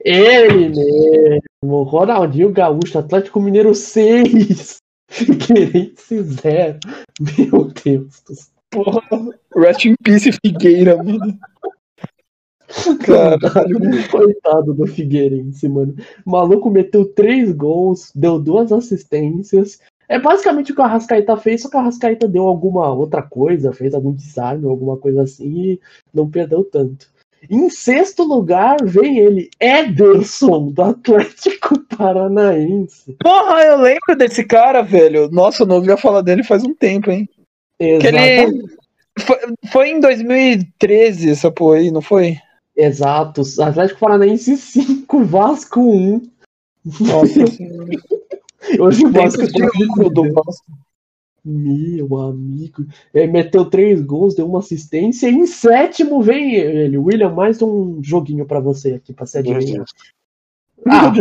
[0.00, 4.78] Ele mesmo, Ronaldinho Gaúcho, Atlético Mineiro 6,
[5.10, 6.78] Figueirense 0.
[7.20, 8.58] Meu Deus do céu.
[8.70, 9.00] Porra,
[9.56, 11.38] rest in peace Figueira, mano.
[13.04, 13.78] Caralho,
[14.10, 15.94] coitado do Figueirense, mano.
[16.26, 19.80] O maluco meteu três gols, deu duas assistências.
[20.06, 23.72] É basicamente o que o Arrascaeta fez, só que o Arrascaeta deu alguma outra coisa,
[23.72, 25.80] fez algum desarme, alguma coisa assim, e
[26.12, 27.10] não perdeu tanto.
[27.48, 33.16] Em sexto lugar vem ele, Ederson, do Atlético Paranaense.
[33.20, 35.30] Porra, eu lembro desse cara, velho.
[35.30, 37.28] Nossa, eu não ouvia falar dele faz um tempo, hein?
[37.78, 38.52] Exatamente.
[38.52, 38.78] Que ele...
[39.20, 39.36] Foi,
[39.72, 42.38] foi em 2013 essa porra aí, não foi?
[42.76, 43.42] Exato.
[43.60, 46.22] Atlético Paranaense 5, Vasco 1.
[47.00, 47.40] Nossa.
[48.80, 50.66] Hoje o Vasco é do Vasco.
[51.44, 52.84] Meu amigo.
[53.14, 55.28] Ele meteu três gols, deu uma assistência.
[55.28, 56.98] E em sétimo vem ele.
[56.98, 59.84] William, mais um joguinho para você aqui, pra ser adivinhar.
[60.86, 61.12] Ah,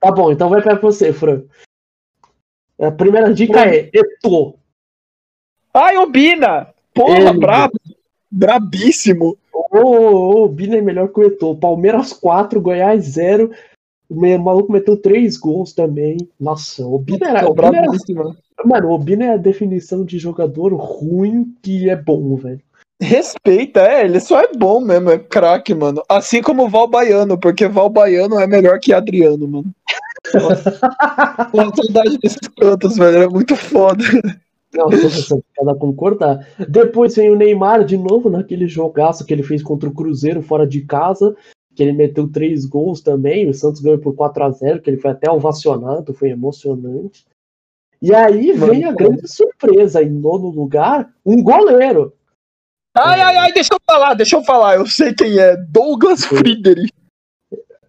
[0.00, 1.42] tá bom, então vai para você, Fran.
[2.78, 4.54] A primeira dica é Eto.
[5.72, 6.68] Ai, o Bina!
[6.92, 7.38] Porra, ele...
[7.38, 7.78] brabo!
[8.30, 9.36] Brabíssimo!
[9.52, 11.56] Ô, o Bina é melhor que o Eto.
[11.56, 13.50] Palmeiras 4, Goiás 0.
[14.08, 16.28] O maluco meteu três gols também.
[16.38, 17.48] Nossa, o Bina era.
[17.48, 17.86] O Bina era
[18.64, 22.60] Mano, o Bino é a definição de jogador ruim que é bom, velho.
[23.02, 26.02] Respeita, é, ele só é bom mesmo, é craque, mano.
[26.08, 29.74] Assim como o Val Baiano, porque Val Baiano é melhor que Adriano, mano.
[30.32, 30.78] Nossa,
[31.76, 34.02] saudade desses cantos, velho, é muito foda.
[34.72, 36.48] Não, pode concordar.
[36.68, 40.66] Depois vem o Neymar de novo naquele jogaço que ele fez contra o Cruzeiro fora
[40.66, 41.36] de casa,
[41.74, 43.48] que ele meteu três gols também.
[43.48, 47.24] O Santos ganhou por 4 a 0 que ele foi até ovacionado, foi emocionante.
[48.04, 52.12] E aí vem a grande surpresa, em nono lugar, um goleiro.
[52.94, 56.92] Ai, ai, ai, deixa eu falar, deixa eu falar, eu sei quem é, Douglas Friedrich.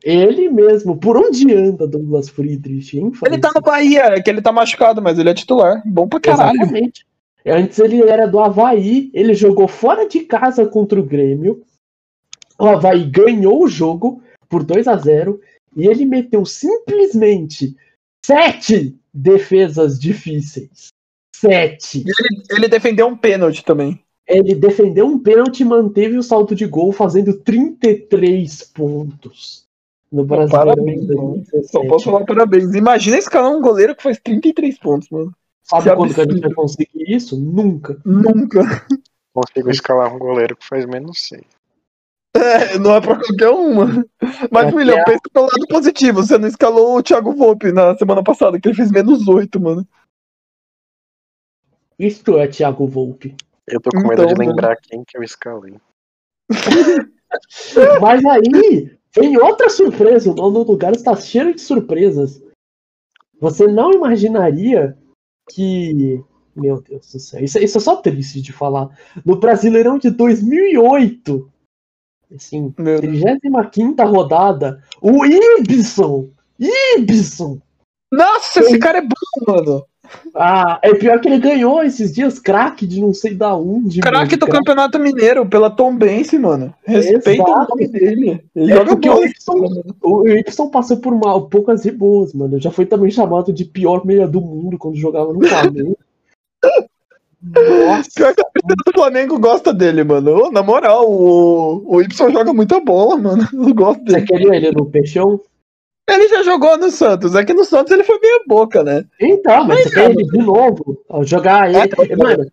[0.02, 3.12] Ele mesmo, por onde anda Douglas Friedrich, hein?
[3.26, 6.22] Ele tá no Bahia, é que ele tá machucado, mas ele é titular, bom pra
[6.22, 6.62] caralho.
[6.62, 7.06] Exatamente.
[7.46, 11.62] Antes ele era do Havaí, ele jogou fora de casa contra o Grêmio.
[12.58, 15.42] O Havaí ganhou o jogo por 2 a 0
[15.76, 17.76] e ele meteu simplesmente
[18.26, 20.90] sete defesas difíceis.
[21.36, 22.00] Sete.
[22.00, 24.02] Ele, ele, defendeu um pênalti também.
[24.28, 29.66] Ele defendeu um pênalti e manteve o salto de gol, fazendo 33 pontos.
[30.12, 30.58] No Brasil.
[30.58, 31.08] Parabéns,
[31.70, 32.74] Só posso falar parabéns.
[32.74, 35.32] Imagina escalar um goleiro que faz 33 pontos, mano.
[35.64, 37.40] Sabe que quando que a gente vai conseguir isso?
[37.40, 38.00] Nunca.
[38.06, 38.86] Nunca.
[39.34, 41.42] Consigo escalar um goleiro que faz menos 6.
[42.36, 44.06] É, não é pra qualquer uma.
[44.52, 45.04] Mas, é William, é...
[45.06, 46.22] pensa pelo lado positivo.
[46.22, 49.88] Você não escalou o Thiago Volpe na semana passada, que ele fez menos 8, mano.
[51.98, 53.36] Isto é Thiago Volpe.
[53.66, 54.80] Eu tô com medo então, de lembrar mano.
[54.84, 55.76] quem que eu escalei.
[58.02, 60.30] Mas aí, tem outra surpresa.
[60.30, 62.44] O nono lugar está cheio de surpresas.
[63.40, 64.98] Você não imaginaria
[65.50, 66.22] que
[66.56, 67.44] Meu Deus do céu.
[67.44, 68.90] Isso, isso é só triste de falar.
[69.26, 71.52] No Brasileirão de 2008,
[72.34, 76.30] assim, 35 rodada, o Ibson!
[76.60, 77.60] Ibson!
[78.12, 79.86] Nossa, esse cara é bom, mano.
[80.36, 84.02] Ah, é pior que ele ganhou esses dias craque de não sei da onde.
[84.02, 86.74] Craque do Campeonato Mineiro, pela Tombense, mano.
[86.84, 87.52] Respeita Exato.
[87.52, 88.46] o nome dele.
[88.56, 89.20] Ele é joga bola.
[89.20, 92.60] O Ibson, o Ibson passou por mal, poucas e boas, mano.
[92.60, 95.98] Já foi também chamado de pior meia do mundo quando jogava no Flamengo.
[97.46, 98.10] Nossa.
[98.16, 100.52] Pior que a do Flamengo gosta dele, mano.
[100.52, 103.48] Na moral, o, o Y joga muita bola, mano.
[103.54, 104.20] Eu gosto dele.
[104.20, 105.40] Você queria ele no Peixão?
[106.10, 107.36] Ele já jogou no Santos.
[107.36, 109.06] É que no Santos ele foi meia boca, né?
[109.20, 111.04] Então, mas, mas você quer ele de novo?
[111.24, 112.12] Jogar ele.
[112.12, 112.46] É, mano,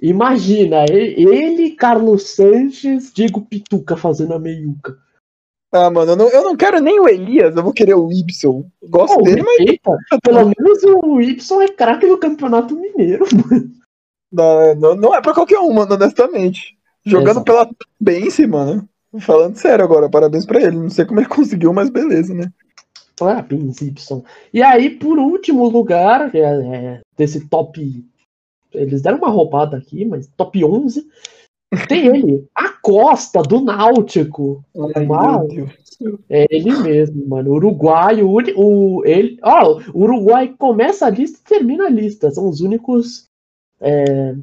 [0.00, 4.96] imagina, ele, Carlos Sanches, Diego Pituca fazendo a meiuca.
[5.72, 8.62] Ah, mano, eu não, eu não quero nem o Elias, eu vou querer o Y.
[8.84, 9.68] Gosto oh, dele, mas.
[9.68, 9.90] Eita,
[10.22, 13.81] pelo menos o Y é craque do Campeonato Mineiro, mano.
[14.32, 16.76] Não, não, não é pra qualquer um, mano, honestamente.
[17.04, 17.44] Jogando Exato.
[17.44, 17.70] pela
[18.00, 18.88] Bense, mano.
[19.20, 20.76] Falando sério agora, parabéns pra ele.
[20.76, 22.50] Não sei como ele conseguiu, mas beleza, né?
[23.16, 24.22] Parabéns, Y.
[24.52, 28.04] E aí, por último lugar, é, é, desse top.
[28.72, 31.06] Eles deram uma roubada aqui, mas top 11.
[31.88, 34.64] Tem ele, a Costa do Náutico.
[34.94, 35.48] Ai, Uau.
[36.28, 37.52] É ele mesmo, mano.
[37.52, 42.30] Uruguai, o, o, ele, ó, o Uruguai começa a lista e termina a lista.
[42.30, 43.26] São os únicos.
[43.82, 44.34] É,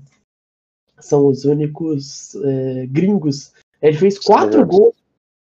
[0.99, 3.53] são os únicos é, gringos.
[3.81, 4.95] Ele fez quatro gols.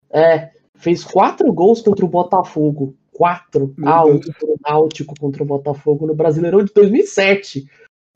[0.08, 2.94] É, fez quatro gols contra o Botafogo.
[3.12, 7.68] Quatro pro Náutico contra o Botafogo no Brasileirão de 2007.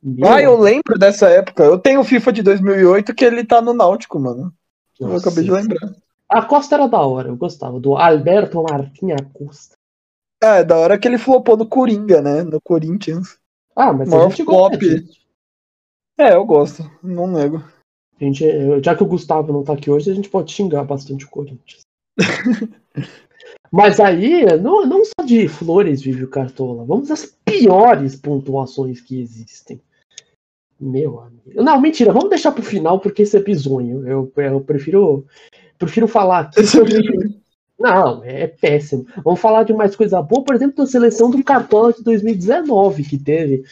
[0.02, 0.28] Meu.
[0.28, 1.64] Ah, eu lembro dessa época.
[1.64, 4.52] Eu tenho o FIFA de 2008 que ele tá no Náutico, mano.
[5.00, 5.14] Nossa.
[5.14, 5.94] Eu acabei de lembrar.
[6.28, 7.78] A Costa era da hora, eu gostava.
[7.80, 9.76] Do Alberto Martins Acosta.
[10.42, 12.42] É, da hora que ele flopou no Coringa, né?
[12.42, 13.38] No Corinthians.
[13.74, 14.82] Ah, mas Maior a gente flop.
[16.18, 17.62] É, eu gosto, não nego.
[18.20, 18.44] Gente,
[18.82, 21.80] já que o Gustavo não tá aqui hoje, a gente pode xingar bastante o Corinthians.
[23.72, 29.20] mas aí, não, não só de flores vive o Cartola, vamos às piores pontuações que
[29.20, 29.80] existem.
[30.80, 31.62] Meu amigo.
[31.62, 34.06] Não, mentira, vamos deixar pro final porque esse é bizonho.
[34.06, 35.26] Eu, eu prefiro,
[35.78, 37.42] prefiro falar aqui sobre.
[37.78, 39.06] Não, é péssimo.
[39.24, 43.18] Vamos falar de mais coisa boa, por exemplo, da seleção do Cartola de 2019 que
[43.18, 43.64] teve.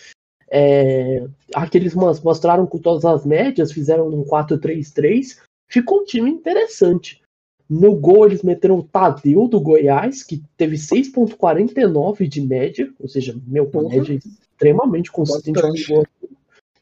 [0.55, 5.38] É, aqueles mostraram com todas as médias, fizeram um 4-3-3.
[5.66, 7.22] Ficou um time interessante.
[7.70, 13.34] No gol, eles meteram o Tadeu do Goiás, que teve 6,49 de média, ou seja,
[13.46, 13.88] meu, uhum.
[13.88, 14.18] média
[14.53, 15.90] extremamente consistente.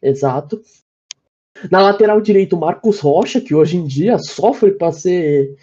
[0.02, 0.60] Exato.
[1.70, 5.56] Na lateral direito, Marcos Rocha, que hoje em dia sofre para ser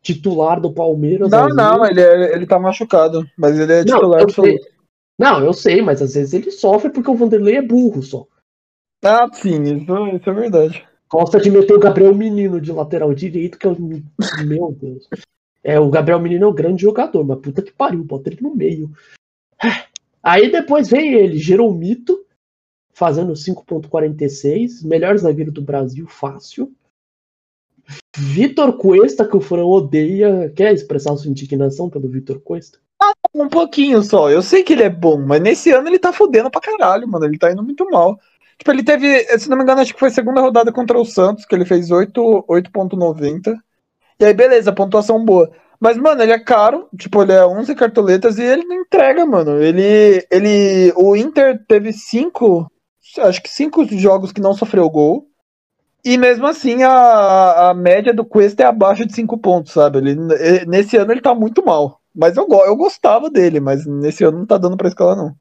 [0.00, 1.28] titular do Palmeiras.
[1.28, 4.71] Não, não, ele, é, ele tá machucado, mas ele é titular não, absoluto.
[5.22, 8.26] Não, eu sei, mas às vezes ele sofre porque o Vanderlei é burro só.
[9.04, 10.84] Ah, sim, isso, isso é verdade.
[11.08, 13.76] Gosta de meter o Gabriel Menino de lateral direito, que é o.
[14.44, 15.08] Meu Deus.
[15.62, 18.52] É, o Gabriel Menino é um grande jogador, mas puta que pariu, bota ele no
[18.52, 18.90] meio.
[20.20, 22.26] Aí depois vem ele, Jeromito,
[22.92, 26.74] fazendo 5.46, melhor zagueiro do Brasil, fácil.
[28.16, 30.50] Vitor Cuesta, que o Fran odeia.
[30.50, 32.80] Quer expressar sua indignação pelo Vitor Cuesta?
[33.00, 34.30] Ah, um pouquinho só.
[34.30, 37.24] Eu sei que ele é bom, mas nesse ano ele tá fodendo pra caralho, mano.
[37.24, 38.18] Ele tá indo muito mal.
[38.58, 41.04] Tipo, ele teve, se não me engano, acho que foi a segunda rodada contra o
[41.04, 43.56] Santos, que ele fez 8.90.
[44.20, 45.50] E aí, beleza, pontuação boa.
[45.80, 49.60] Mas, mano, ele é caro, tipo, ele é 11 cartoletas e ele não entrega, mano.
[49.60, 52.70] Ele, ele, o Inter teve cinco
[53.20, 55.26] acho que cinco jogos que não sofreu gol.
[56.04, 59.98] E mesmo assim, a, a média do Cuesta é abaixo de cinco pontos, sabe?
[59.98, 60.16] Ele,
[60.66, 62.00] nesse ano ele tá muito mal.
[62.14, 65.34] Mas eu, eu gostava dele, mas nesse ano não tá dando pra escalar, não.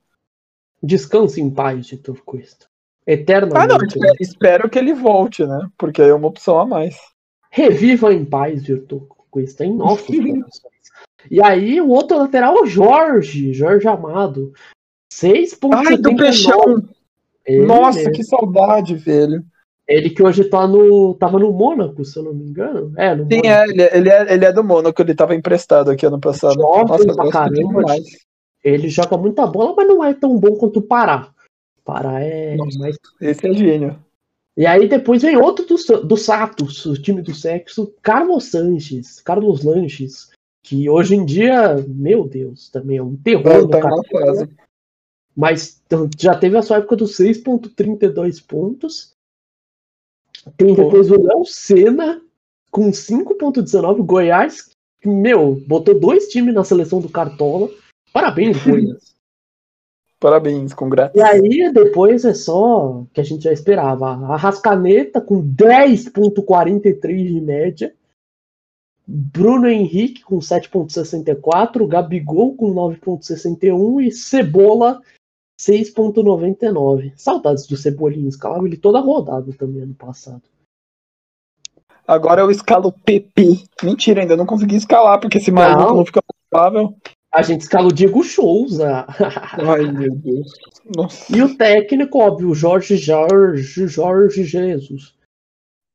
[0.81, 2.67] Descanse em paz, Vitor Cuesta.
[3.05, 3.57] Eternamente.
[3.57, 5.67] Ah, não, espero, espero que ele volte, né?
[5.77, 6.95] Porque aí é uma opção a mais.
[7.51, 10.71] Reviva em paz, Vitor Cuesta, em nossos corações.
[11.29, 14.53] E aí, o outro lateral é o Jorge, Jorge Amado.
[15.13, 15.87] 6.79.
[15.87, 16.83] Ai, do Peixão.
[17.45, 18.13] Ele Nossa, mesmo.
[18.13, 19.43] que saudade, velho.
[19.91, 21.13] Ele que hoje tá no.
[21.15, 22.93] tava no Mônaco, se eu não me engano.
[22.97, 26.05] É, no Sim, é ele, ele, é, ele é do Mônaco, ele tava emprestado aqui
[26.05, 26.55] ano passado.
[26.55, 27.83] Nossa, pra caramba.
[28.63, 31.29] Ele joga muita bola, mas não é tão bom quanto o Pará.
[31.83, 32.97] Pará é Nossa, mais.
[33.19, 33.99] Esse é gênio.
[34.55, 39.63] E aí depois vem outro do, do Satos, o time do sexo, Carlos Sanches, Carlos
[39.63, 40.29] Lanches,
[40.63, 43.67] que hoje em dia, meu Deus, também é um terror.
[43.69, 44.49] Tá no
[45.35, 45.81] mas
[46.19, 49.10] já teve a sua época dos 6.32 pontos.
[50.57, 52.21] Tem depois o Léo Senna
[52.71, 54.71] com 5.19, Goiás,
[55.05, 57.69] meu, botou dois times na seleção do Cartola.
[58.13, 59.11] Parabéns, Goiás.
[60.19, 61.15] Parabéns, congrats.
[61.15, 64.09] E aí, depois é só que a gente já esperava.
[64.09, 67.95] A Rascaneta com 10,43 de média.
[69.07, 71.87] Bruno Henrique com 7,64.
[71.87, 74.03] Gabigol com 9,61.
[74.03, 75.01] E Cebola
[75.61, 77.13] 6,99.
[77.15, 78.29] Saudades do Cebolinha.
[78.29, 80.41] Escalava ele toda rodada também ano passado.
[82.07, 83.63] Agora eu escalo PP.
[83.83, 86.95] Mentira, ainda não consegui escalar, porque esse maluco não, não fica provável.
[87.33, 89.05] A gente escala o Diego Souza.
[89.53, 90.51] Ai, meu Deus.
[90.93, 91.35] Nossa.
[91.35, 95.13] E o técnico, óbvio, o Jorge Jorge, Jorge Jesus.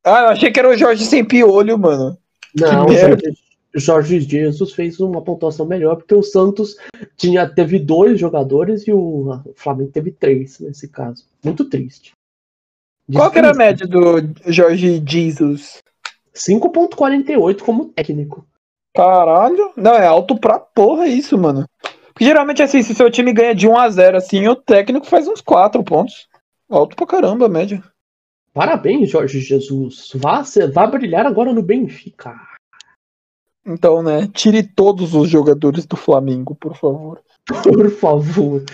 [0.04, 2.16] Ah, eu achei que era o Jorge sem piolho, mano.
[2.54, 3.36] Não, o Jorge,
[3.76, 6.76] Jorge Jesus fez uma pontuação melhor, porque o Santos
[7.16, 11.24] tinha, teve dois jogadores e o Flamengo teve três nesse caso.
[11.44, 12.12] Muito triste.
[13.12, 15.82] Qual que era a média do Jorge Jesus?
[16.34, 18.46] 5.48 como técnico.
[18.94, 19.72] Caralho.
[19.76, 21.66] Não, é alto pra porra isso, mano.
[22.06, 25.28] Porque geralmente, assim, se seu time ganha de 1 a 0 assim, o técnico faz
[25.28, 26.26] uns 4 pontos.
[26.68, 27.82] Alto pra caramba a média.
[28.52, 30.10] Parabéns, Jorge Jesus.
[30.14, 32.34] Vá, vá brilhar agora no Benfica.
[33.66, 37.20] Então, né, tire todos os jogadores do Flamengo, por favor.
[37.64, 38.64] Por favor.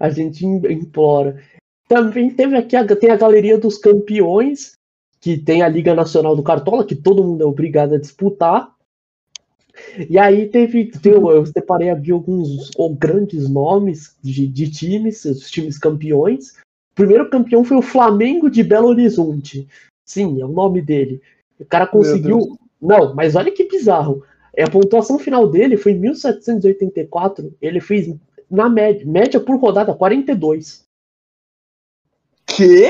[0.00, 1.42] A gente implora.
[1.86, 4.72] Também teve aqui a, tem a galeria dos campeões,
[5.20, 8.74] que tem a Liga Nacional do Cartola, que todo mundo é obrigado a disputar.
[10.08, 16.52] E aí teve, eu separei aqui alguns grandes nomes de, de times, os times campeões.
[16.92, 19.68] O primeiro campeão foi o Flamengo de Belo Horizonte.
[20.04, 21.20] Sim, é o nome dele.
[21.60, 22.58] O cara conseguiu.
[22.80, 24.24] Não, mas olha que bizarro.
[24.54, 27.56] É, a pontuação final dele foi 1784.
[27.60, 28.14] Ele fez,
[28.50, 30.86] na média, média por rodada, 42.
[32.46, 32.88] Que?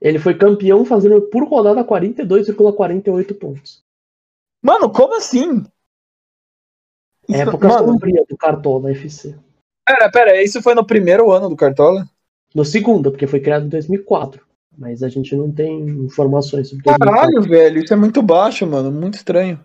[0.00, 3.82] Ele foi campeão fazendo por rodada 42,48 pontos.
[4.62, 5.64] Mano, como assim?
[7.30, 7.88] É época Mano.
[7.88, 9.34] sombria do Cartola FC.
[9.84, 12.08] Pera, pera, isso foi no primeiro ano do Cartola?
[12.54, 14.44] No segundo, porque foi criado em 2004.
[14.78, 19.14] Mas a gente não tem informações sobre Caralho, velho, isso é muito baixo, mano, muito
[19.14, 19.58] estranho.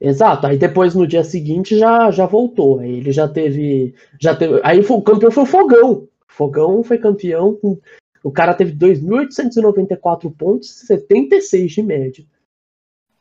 [0.00, 2.78] Exato, aí depois no dia seguinte já, já voltou.
[2.78, 3.94] Aí ele já teve.
[4.18, 4.60] Já teve.
[4.64, 6.08] Aí o campeão foi o Fogão.
[6.26, 7.78] Fogão foi campeão com.
[8.22, 12.24] O cara teve 2.894 pontos, 76 de média.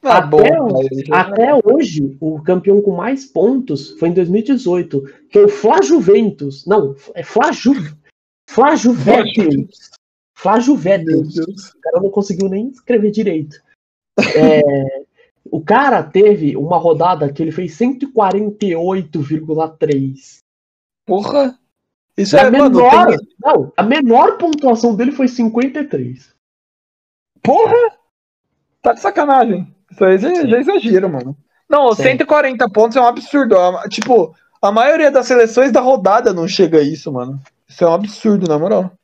[0.02, 0.82] Ah, até, bom,
[1.12, 6.66] até hoje, o campeão com mais pontos foi em 2018, que é o Flajuventus.
[6.66, 7.74] Não, é Flaju,
[8.50, 9.90] Flajuventus.
[10.40, 11.38] Flajuventus.
[11.38, 13.62] O cara não conseguiu nem escrever direito.
[14.18, 15.04] É,
[15.52, 20.40] o cara teve uma rodada que ele fez 148,3.
[21.06, 21.60] Porra!
[22.18, 23.18] Isso é, a menor, tem...
[23.40, 26.34] não, a menor pontuação dele foi 53.
[27.44, 28.00] Porra!
[28.82, 29.68] Tá de sacanagem.
[29.92, 31.36] Isso aí já, já exagero, mano.
[31.70, 32.04] Não, Sim.
[32.04, 33.58] 140 pontos é um absurdo.
[33.90, 37.38] Tipo, a maioria das seleções da rodada não chega a isso, mano.
[37.68, 38.98] Isso é um absurdo, na moral.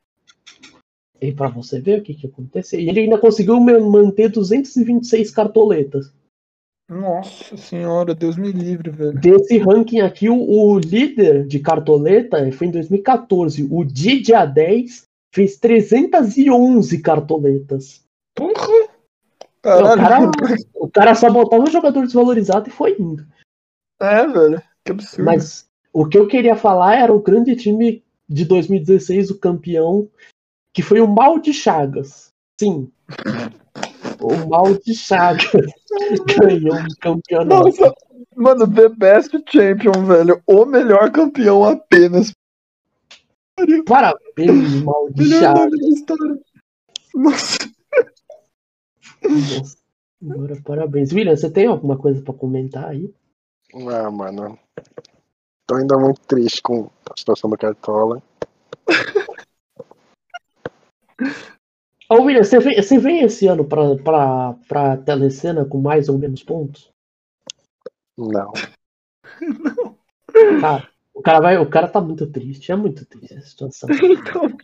[1.21, 2.79] E pra você ver o que que aconteceu.
[2.79, 6.13] E ele ainda conseguiu manter 226 cartoletas.
[6.87, 9.19] Nossa senhora, Deus me livre, velho.
[9.19, 13.67] Desse ranking aqui, o, o líder de cartoleta foi em 2014.
[13.71, 18.03] O Didi A10 fez 311 cartoletas.
[18.35, 18.95] Porra!
[19.63, 20.31] Não, o, cara,
[20.75, 23.25] o cara só botava um jogador desvalorizado e foi indo.
[23.99, 24.61] É, velho.
[24.83, 25.25] Que absurdo.
[25.25, 30.07] Mas o que eu queria falar era o grande time de 2016, o campeão,
[30.75, 32.33] que foi o Mal de Chagas.
[32.59, 32.91] Sim.
[34.19, 35.49] o Mal de Chagas
[36.37, 37.65] ganhou um campeonato.
[37.65, 37.95] Nossa,
[38.35, 40.43] mano, The Best Champion, velho.
[40.45, 42.33] O melhor campeão apenas.
[43.87, 46.03] Parabéns, Mal de Chagas.
[47.15, 47.57] Nossa.
[50.21, 51.13] Agora, parabéns.
[51.13, 53.13] William, você tem alguma coisa para comentar aí?
[53.73, 54.59] Ah, mano.
[55.65, 58.21] Tô ainda muito triste com a situação do Cartola.
[62.09, 66.17] Ô, William, você vem, você vem esse ano pra, pra, pra telecena com mais ou
[66.17, 66.91] menos pontos?
[68.17, 68.51] Não.
[69.41, 69.95] Não.
[70.61, 73.89] Cara, o cara, vai, o cara tá muito triste, é muito triste a situação.
[74.03, 74.55] Então...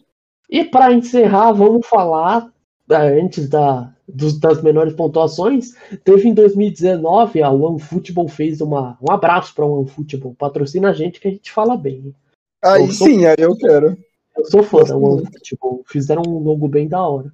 [0.50, 2.52] E para encerrar, vamos falar
[2.90, 5.74] antes da, dos, das menores pontuações,
[6.04, 11.28] teve em 2019 a OneFootball fez uma, um abraço para OneFootball, patrocina a gente que
[11.30, 12.14] a gente fala bem.
[12.62, 13.98] Aí eu sim, aí eu quero.
[14.36, 17.32] Eu sou fã da OneFootball, fizeram um logo bem da hora.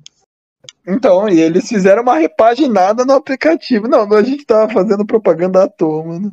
[0.87, 3.87] Então, e eles fizeram uma repaginada no aplicativo.
[3.87, 6.31] Não, a gente tava fazendo propaganda à toa, mano.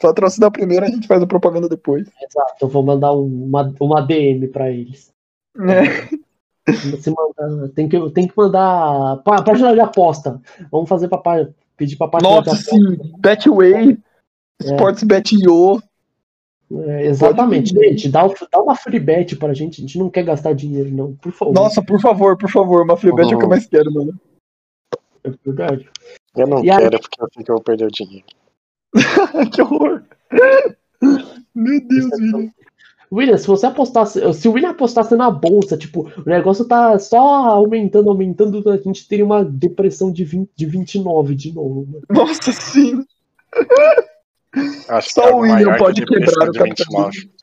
[0.00, 2.08] Patrocina primeiro, a gente faz a propaganda depois.
[2.22, 5.10] Exato, eu vou mandar uma, uma DM para eles.
[5.56, 6.72] É.
[6.90, 9.22] Você manda, tem, que, tem que mandar.
[9.22, 10.40] Página de aposta.
[10.70, 11.20] Vamos fazer pra,
[11.76, 12.70] pedir pra página Nossa, de aposta.
[12.70, 13.12] sim.
[13.18, 13.98] Betway,
[14.62, 14.64] é.
[14.64, 15.82] Sports Bet.io.
[16.72, 18.08] É, exatamente, gente.
[18.08, 19.80] Dá, dá uma free bet pra gente.
[19.80, 21.14] A gente não quer gastar dinheiro, não.
[21.16, 21.54] Por favor.
[21.54, 22.82] Nossa, por favor, por favor.
[22.82, 24.18] Uma free bet é o que eu mais quero, mano.
[25.22, 25.88] É verdade.
[26.36, 28.24] Eu não E aí- quero porque eu sei que eu vou perder o dinheiro.
[29.52, 30.02] que horror.
[31.54, 32.50] Meu Deus, William.
[33.12, 34.20] William, se você apostasse.
[34.34, 37.18] Se o William apostasse na bolsa, tipo, o negócio tá só
[37.50, 41.86] aumentando, aumentando, a gente teria uma depressão de, 20, de 29 de novo.
[41.86, 42.02] mano.
[42.10, 43.04] Nossa, sim.
[44.88, 47.10] Acho Só que é o algo William pode que quebrar o de capitalismo.
[47.10, 47.34] 29.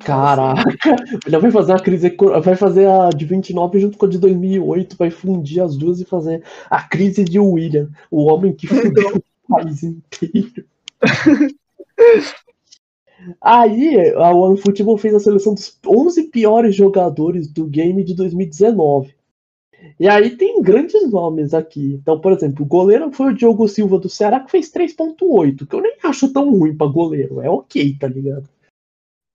[0.00, 0.62] Caraca!
[0.90, 2.16] O William vai fazer uma crise.
[2.42, 6.04] Vai fazer a de 29 junto com a de 2008, vai fundir as duas e
[6.04, 10.64] fazer a crise de William, o homem que fudeu o país inteiro.
[13.40, 19.14] Aí, a OneFootball fez a seleção dos 11 piores jogadores do game de 2019.
[19.98, 21.98] E aí tem grandes nomes aqui.
[22.00, 25.74] Então, por exemplo, o goleiro foi o Diogo Silva do Ceará, que fez 3.8, que
[25.74, 27.40] eu nem acho tão ruim pra goleiro.
[27.40, 28.48] É ok, tá ligado?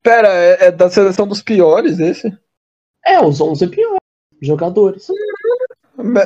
[0.02, 2.36] Pera, é, é da seleção dos piores esse?
[3.06, 4.00] É, os 11 piores
[4.42, 5.08] jogadores.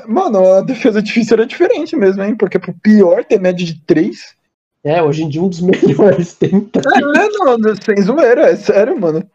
[0.07, 2.36] Mano, a defesa difícil era diferente mesmo, hein?
[2.36, 4.36] Porque pro pior ter média de 3.
[4.84, 6.80] É, hoje em dia um dos melhores tenta.
[6.80, 9.28] É, não, sem zoeira, é sério, mano.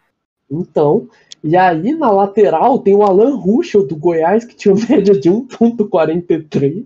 [0.50, 1.08] Então,
[1.42, 6.84] e aí na lateral tem o Alan Ruschel do Goiás, que tinha média de 1.43.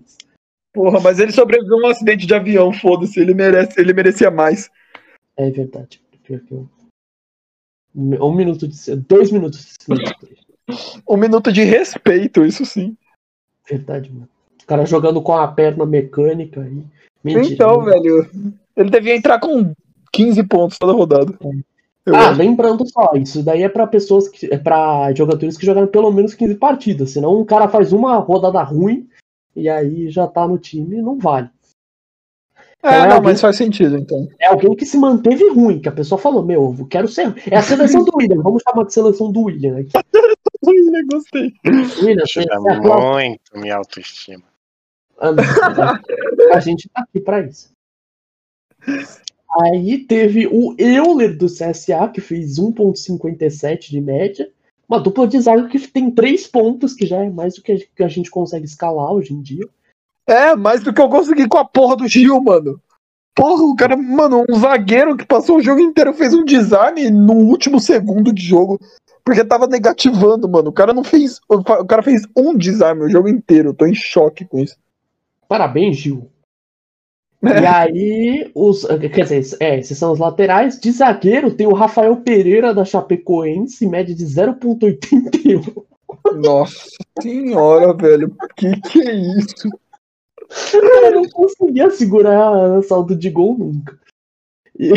[0.73, 4.69] Porra, mas ele sobreviveu a um acidente de avião, foda-se, ele merece, ele merecia mais.
[5.37, 6.01] É verdade.
[7.95, 8.95] Um minuto de.
[8.95, 10.15] Dois minutos de silêncio.
[11.07, 12.97] Um minuto de respeito, isso sim.
[13.69, 14.29] Verdade, mano.
[14.61, 16.83] O cara jogando com a perna mecânica aí.
[17.23, 17.53] Mentira.
[17.53, 17.91] Então, né?
[17.91, 18.29] velho,
[18.75, 19.73] ele devia entrar com
[20.11, 21.37] 15 pontos toda rodada.
[22.05, 22.39] Eu Ah, acho.
[22.39, 24.53] lembrando só, isso daí é pra pessoas que.
[24.53, 27.11] É pra jogadores que jogaram pelo menos 15 partidas.
[27.11, 29.07] Senão um cara faz uma rodada ruim
[29.55, 31.49] e aí já tá no time e não vale.
[32.83, 34.27] É, é não, alguém- mas faz sentido, então.
[34.37, 37.33] É alguém que se manteve ruim, que a pessoa falou, meu, eu quero ser.
[37.49, 39.91] É a seleção do William, vamos chamar de seleção do William aqui.
[40.65, 41.53] Ui, gostei.
[42.01, 44.43] William, você é muito minha autoestima.
[46.53, 47.71] A gente tá aqui pra isso.
[49.61, 54.49] Aí teve o Euler do CSA, que fez 1,57 de média.
[54.89, 58.07] Uma dupla de zaga que tem 3 pontos, que já é mais do que a-
[58.07, 59.65] gente consegue escalar hoje em dia.
[60.27, 62.79] É, mais do que eu consegui com a porra do Gil, mano.
[63.35, 67.33] Porra, o cara, mano, um zagueiro que passou o jogo inteiro fez um design no
[67.33, 68.79] último segundo de jogo.
[69.25, 70.69] Porque tava negativando, mano.
[70.69, 71.39] O cara não fez.
[71.49, 73.69] O cara fez um desarme o jogo inteiro.
[73.69, 74.75] Eu tô em choque com isso.
[75.47, 76.29] Parabéns, Gil.
[77.43, 80.79] E aí, os, quer dizer, é, esses são os laterais.
[80.79, 85.83] De zagueiro tem o Rafael Pereira da Chapecoense, média de 0,81.
[86.41, 86.87] Nossa
[87.21, 88.33] senhora, velho.
[88.55, 89.67] Que que é isso?
[90.73, 93.99] Eu não conseguia segurar saldo de gol nunca.
[94.79, 94.93] E,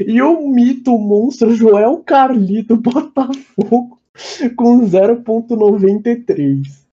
[0.00, 4.00] e o mito, o monstro Joel Carli do Botafogo
[4.56, 6.87] com 0,93.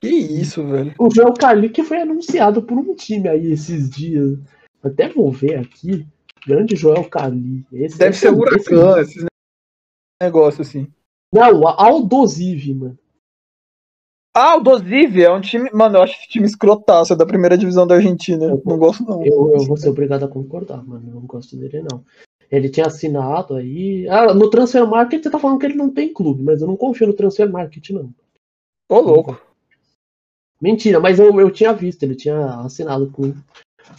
[0.00, 0.94] Que isso, velho.
[0.98, 1.34] O Joel
[1.72, 4.38] que foi anunciado por um time aí esses dias.
[4.82, 6.06] Até vou ver aqui.
[6.46, 7.66] Grande Joel Carli.
[7.72, 8.36] Esse, Deve esse- ser esse-
[8.74, 9.24] huracan, esses
[10.22, 10.86] negócios assim.
[11.32, 12.98] Não, Aldosive, mano.
[14.34, 15.68] Ah, o Dosive é um time.
[15.72, 18.48] Mano, eu acho esse time escrotaço, é da primeira divisão da Argentina.
[18.64, 19.24] Não gosto, não.
[19.24, 21.08] Eu, eu vou ser obrigado a concordar, mano.
[21.08, 22.04] Eu não gosto dele, não.
[22.50, 24.08] Ele tinha assinado aí.
[24.08, 26.76] Ah, no Transfer Market você tá falando que ele não tem clube, mas eu não
[26.76, 28.14] confio no Transfer Market, não.
[28.88, 29.40] Ô, louco.
[30.60, 33.32] Mentira, mas eu, eu tinha visto, ele tinha assinado com,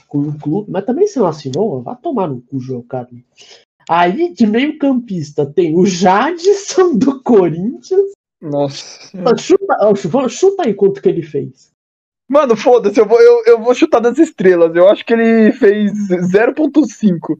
[0.07, 3.22] com um clube, mas também se não assinou, vai tomar no cu, João Carlos.
[3.89, 8.12] Aí, de meio campista, tem o Jadson do Corinthians.
[8.39, 9.09] Nossa.
[9.38, 11.72] Chuta, chuta, chuta aí quanto que ele fez.
[12.30, 14.74] Mano, foda-se, eu vou, eu, eu vou chutar das estrelas.
[14.76, 17.38] Eu acho que ele fez 0.5.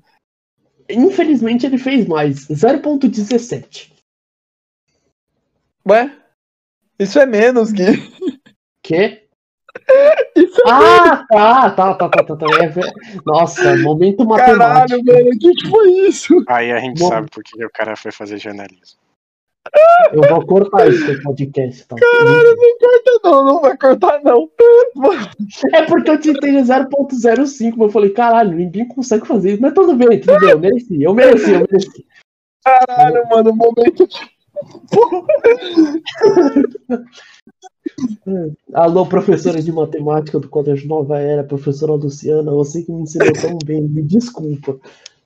[0.90, 3.92] Infelizmente, ele fez mais, 0.17.
[5.88, 6.18] Ué?
[7.00, 7.86] Isso é menos, Gui.
[8.84, 9.22] Que?
[10.36, 12.46] Isso é Ah, tá, tá, tá, tá, tá, tá.
[12.64, 12.72] É
[13.26, 14.58] Nossa, momento matemático.
[14.58, 15.30] Caralho, velho.
[15.30, 16.44] O que, que foi isso?
[16.48, 17.08] Aí a gente Bom.
[17.08, 19.00] sabe por que o cara foi fazer jornalismo.
[20.12, 21.96] Eu vou cortar isso do podcast, tá?
[23.24, 24.50] Não, não vai cortar, não.
[25.72, 29.62] É porque eu tentei 0.05, mas eu falei, caralho, ninguém consegue fazer isso.
[29.62, 32.06] Mas tudo bem, tudo bem, eu mereci, eu mereci, eu mereci.
[32.64, 33.52] caralho, mano.
[33.52, 34.08] O momento.
[38.74, 43.58] Alô, professora de matemática do Colégio Nova Era, professora Luciana, você que me ensinou tão
[43.66, 44.78] bem, me desculpa.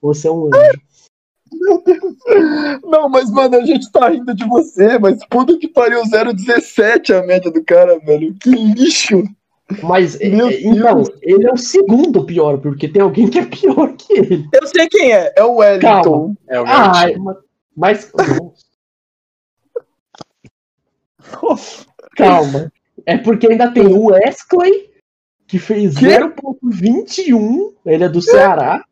[0.02, 0.82] Você é um anjo.
[2.84, 7.26] Não, mas, mano, a gente tá rindo de você, mas puta que pariu 0,17 a
[7.26, 8.36] média do cara, velho.
[8.42, 9.24] Que lixo.
[9.82, 13.46] Mas, é, Meu é, então, ele é o segundo pior, porque tem alguém que é
[13.46, 14.48] pior que ele.
[14.54, 16.36] Eu sei quem é, é o Wellington.
[16.48, 17.24] É o Ah, Garotinho.
[17.24, 17.38] ma-
[17.76, 18.12] mas.
[22.16, 22.72] Calma.
[23.06, 24.90] É porque ainda tem o Wesley,
[25.48, 26.08] que fez Quê?
[26.08, 27.74] 0.21.
[27.86, 28.84] Ele é do Ceará.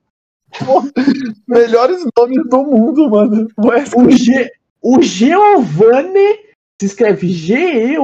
[1.48, 3.48] Melhores nomes do mundo, mano.
[3.58, 4.52] O, G,
[4.82, 6.40] o Giovanni
[6.80, 8.04] se escreve G-E-O-V-A-N-E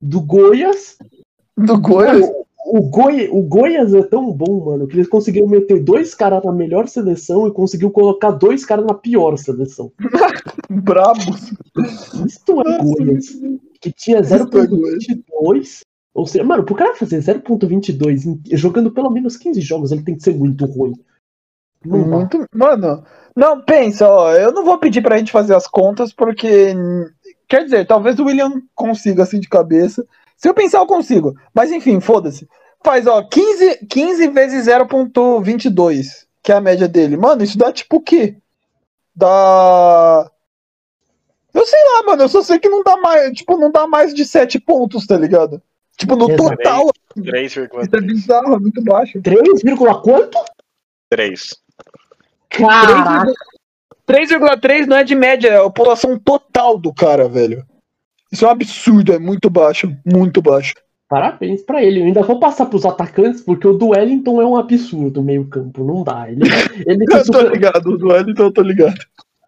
[0.00, 0.96] do Goiás.
[1.56, 2.26] Do Goiás.
[2.74, 6.50] O, Goi, o Goiás é tão bom, mano, que eles conseguiram meter dois caras na
[6.50, 9.92] melhor seleção e conseguiu colocar dois caras na pior seleção.
[10.70, 11.52] Brabos.
[12.26, 13.26] Isto é Goiás.
[13.78, 15.80] Que tinha Isto é 0.22.
[16.14, 20.16] Ou seja, mano, pro cara fazer 0.22 em- jogando pelo menos 15 jogos, ele tem
[20.16, 20.94] que ser muito ruim.
[21.84, 22.16] Não dá.
[22.16, 22.46] Muito.
[22.54, 23.04] Mano,
[23.36, 24.32] não, pensa, ó.
[24.32, 26.74] Eu não vou pedir pra gente fazer as contas, porque.
[27.46, 30.06] Quer dizer, talvez o William consiga assim de cabeça.
[30.38, 31.34] Se eu pensar, eu consigo.
[31.54, 32.48] Mas enfim, foda-se.
[32.84, 37.16] Faz, ó, 15, 15 vezes 0.22, que é a média dele.
[37.16, 38.36] Mano, isso dá tipo o quê?
[39.14, 40.30] Dá.
[41.54, 42.22] Eu sei lá, mano.
[42.22, 43.32] Eu só sei que não dá mais.
[43.32, 45.62] Tipo, não dá mais de 7 pontos, tá ligado?
[45.96, 46.56] Tipo, no Exato.
[46.56, 47.44] total, 3,3.
[47.44, 49.20] isso é bizarro, é muito baixo.
[49.22, 49.38] 3,
[50.02, 50.38] quanto?
[51.10, 51.54] 3.
[52.48, 53.32] Caraca!
[54.06, 57.64] 3,3 não é de média, é a população total do cara, velho.
[58.30, 60.74] Isso é um absurdo, é muito baixo, muito baixo.
[61.12, 62.00] Parabéns pra ele.
[62.00, 65.84] Eu ainda vou passar pros atacantes, porque o do Wellington é um absurdo meio campo.
[65.84, 66.24] Não dá.
[66.30, 66.40] Ele,
[66.86, 68.98] ele Eu tô ligado, do Wellington eu tô ligado.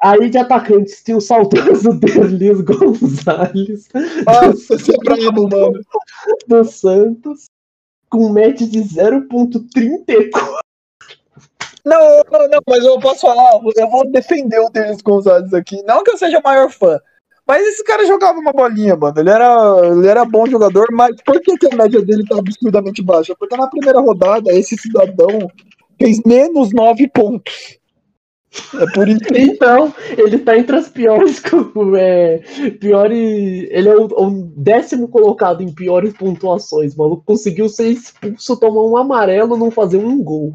[0.03, 3.89] Aí de atacantes tem o saudoso Derlis Gonzalez
[4.27, 5.81] Nossa, você é brabo, mano.
[6.47, 7.47] do Santos,
[8.11, 10.31] com média de 0.34.
[11.83, 15.83] Não, não, não, mas eu posso falar, eu vou defender o Denis Gonzalez aqui.
[15.85, 17.01] Não que eu seja o maior fã,
[17.47, 19.19] mas esse cara jogava uma bolinha, mano.
[19.19, 23.03] Ele era, ele era bom jogador, mas por que, que a média dele tá absurdamente
[23.03, 23.35] baixa?
[23.39, 25.51] Porque na primeira rodada, esse cidadão
[25.99, 27.79] fez menos 9 pontos.
[28.81, 31.43] É por isso Então, ele tá entre as piores.
[31.99, 32.39] É,
[32.81, 36.95] piores ele é o, o décimo colocado em piores pontuações.
[36.95, 40.53] O maluco conseguiu ser expulso, tomar um amarelo, não fazer um gol.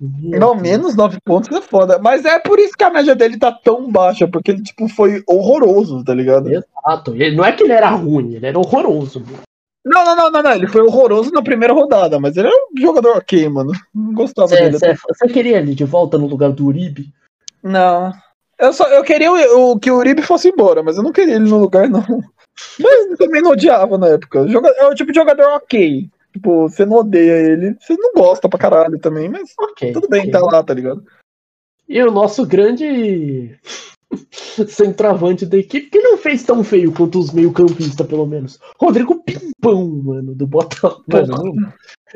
[0.00, 1.98] Não, menos 9 pontos é foda.
[1.98, 5.22] Mas é por isso que a média dele tá tão baixa, porque ele, tipo, foi
[5.26, 6.48] horroroso, tá ligado?
[6.50, 7.14] Exato.
[7.14, 9.22] Ele, não é que ele era ruim, ele era horroroso.
[9.84, 10.52] Não, não, não, não, não.
[10.52, 13.72] Ele foi horroroso na primeira rodada, mas ele é um jogador ok, mano.
[13.94, 14.78] Não gostava Você, dele.
[14.78, 17.06] você, você queria ele de volta no lugar do Uribe?
[17.62, 18.12] Não.
[18.58, 21.36] Eu, só, eu queria o, o- que o Uribe fosse embora, mas eu não queria
[21.36, 22.04] ele no lugar, não.
[22.78, 24.46] Mas também não odiava na época.
[24.48, 26.08] Joga- É o tipo de jogador ok.
[26.38, 29.92] Tipo, você não odeia ele, você não gosta pra caralho também, mas Ok.
[29.92, 30.30] tudo bem, ok.
[30.30, 31.04] tá lá, tá ligado?
[31.88, 33.58] E o nosso grande
[34.68, 38.60] centroavante da equipe, que não fez tão feio quanto os meio-campistas, pelo menos.
[38.78, 41.04] Rodrigo Pimpão, mano, do Botafogo.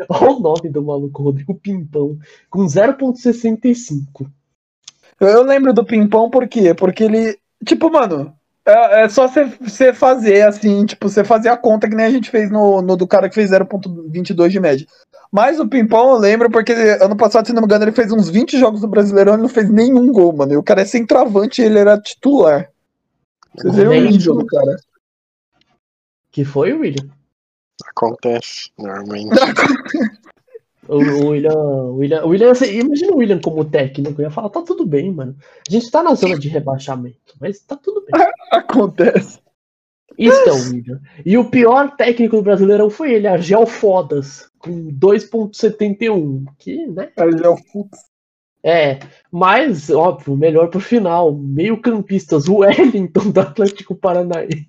[0.09, 2.17] Olha o nome do maluco, Rodrigo Pimpão,
[2.49, 4.31] com 0.65.
[5.19, 6.73] Eu, eu lembro do Pimpão por quê?
[6.75, 8.33] Porque ele, tipo, mano,
[8.67, 12.31] é, é só você fazer assim, tipo, você fazer a conta que nem a gente
[12.31, 14.87] fez no, no do cara que fez 0.22 de média.
[15.31, 18.29] Mas o Pimpão eu lembro porque ano passado, se não me engano, ele fez uns
[18.29, 20.53] 20 jogos do Brasileirão e não fez nenhum gol, mano.
[20.53, 22.71] E o cara é centroavante e ele era titular.
[23.57, 24.77] Vocês viram o nível do cara.
[26.31, 27.09] Que foi, William?
[27.89, 29.31] Acontece, normalmente.
[30.89, 34.49] O, o William, o William, o William, imagina o William como técnico, eu ia falar,
[34.49, 35.37] tá tudo bem, mano.
[35.69, 38.27] A gente tá na zona de rebaixamento, mas tá tudo bem.
[38.51, 39.41] Acontece.
[40.19, 41.01] Isso é o William.
[41.25, 47.11] E o pior técnico do Brasileirão foi ele, Argel Fodas, com 2.71, que, né?
[47.17, 47.99] É o Fux.
[48.65, 51.35] É, mas, óbvio, melhor pro final.
[51.35, 54.69] Meio campistas, o Wellington do Atlético Paranaense.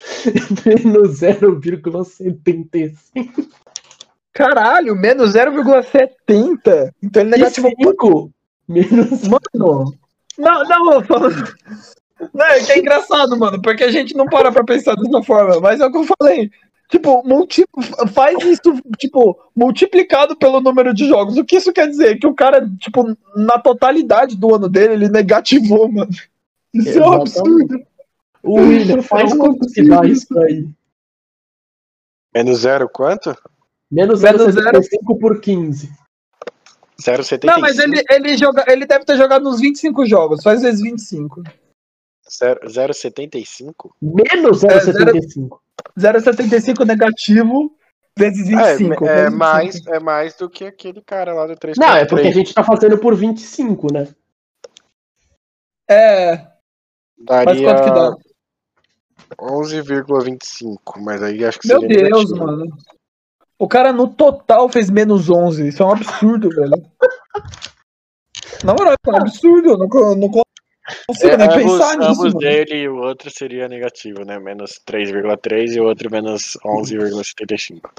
[0.64, 3.48] Menos 0,75.
[4.34, 6.92] Caralho, menos 0,70.
[7.00, 7.68] Então ele é negativo.
[7.68, 8.30] Cinco.
[8.68, 9.94] Menos Mano.
[10.36, 11.30] Não, não, eu falo.
[12.32, 15.60] Não, é que é engraçado, mano, porque a gente não para pra pensar dessa forma,
[15.60, 16.50] mas é o que eu falei.
[16.88, 17.64] Tipo, multi...
[18.12, 18.62] faz isso,
[18.98, 21.36] tipo, multiplicado pelo número de jogos.
[21.36, 22.18] O que isso quer dizer?
[22.18, 26.10] Que o cara, tipo, na totalidade do ano dele, ele negativou, mano.
[26.72, 27.38] Isso é um Exatamente.
[27.38, 27.86] absurdo.
[28.42, 30.68] O William, faz Não quanto que dá isso aí?
[32.34, 33.36] Menos zero quanto?
[33.94, 35.88] Menos Menos 0,75 por 15.
[37.00, 37.44] 0,75.
[37.44, 41.42] Não, mas ele, ele, joga, ele deve ter jogado nos 25 jogos, faz vezes 25.
[42.28, 43.90] 0,75?
[44.02, 45.58] Menos É, 0,75.
[45.96, 47.76] 0,75 negativo
[48.18, 49.06] vezes 25.
[49.06, 49.38] É, é, vezes 25.
[49.38, 51.76] mais, é mais do que aquele cara lá do 3.
[51.78, 54.08] Não, é porque a gente tá fazendo por 25, né?
[55.88, 56.36] É,
[57.16, 58.16] mas Daria quanto que dá?
[59.38, 62.46] 11,25, mas aí acho que Meu seria Deus, negativo.
[62.46, 62.76] mano.
[63.64, 65.68] O cara no total fez menos 11.
[65.68, 66.70] Isso é um absurdo, velho.
[68.62, 69.68] Na moral, isso é um absurdo.
[69.70, 72.10] Eu não, não consigo É, nem ambos, pensar nisso.
[72.10, 72.38] ambos mano.
[72.40, 74.38] dele e o outro seria negativo, né?
[74.38, 77.90] Menos 3,3 e o outro menos 11,75.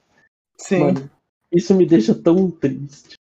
[0.56, 0.80] Sim.
[0.82, 0.94] Mano.
[0.94, 1.12] Mano,
[1.52, 3.16] isso me deixa tão triste.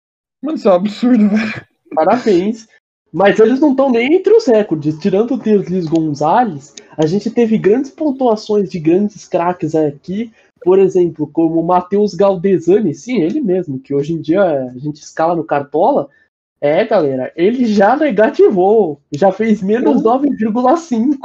[0.52, 1.66] isso é um absurdo, velho.
[1.94, 2.66] Parabéns.
[3.12, 4.98] Mas eles não estão nem entre os recordes.
[4.98, 10.32] Tirando o Desliz Gonzalez, a gente teve grandes pontuações de grandes craques aqui.
[10.64, 15.02] Por exemplo, como o Matheus Galdesani, sim, ele mesmo, que hoje em dia a gente
[15.02, 16.08] escala no Cartola.
[16.60, 19.00] É, galera, ele já negativou.
[19.12, 21.16] Já fez menos 9,5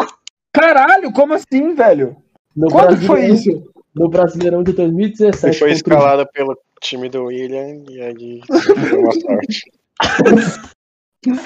[0.52, 2.18] Caralho, como assim, velho?
[2.56, 3.72] no Quando foi isso?
[3.96, 5.46] No Brasileirão de 2017.
[5.46, 8.42] Ele foi o- escalado pelo time do William e aí
[8.90, 9.62] deu uma sorte.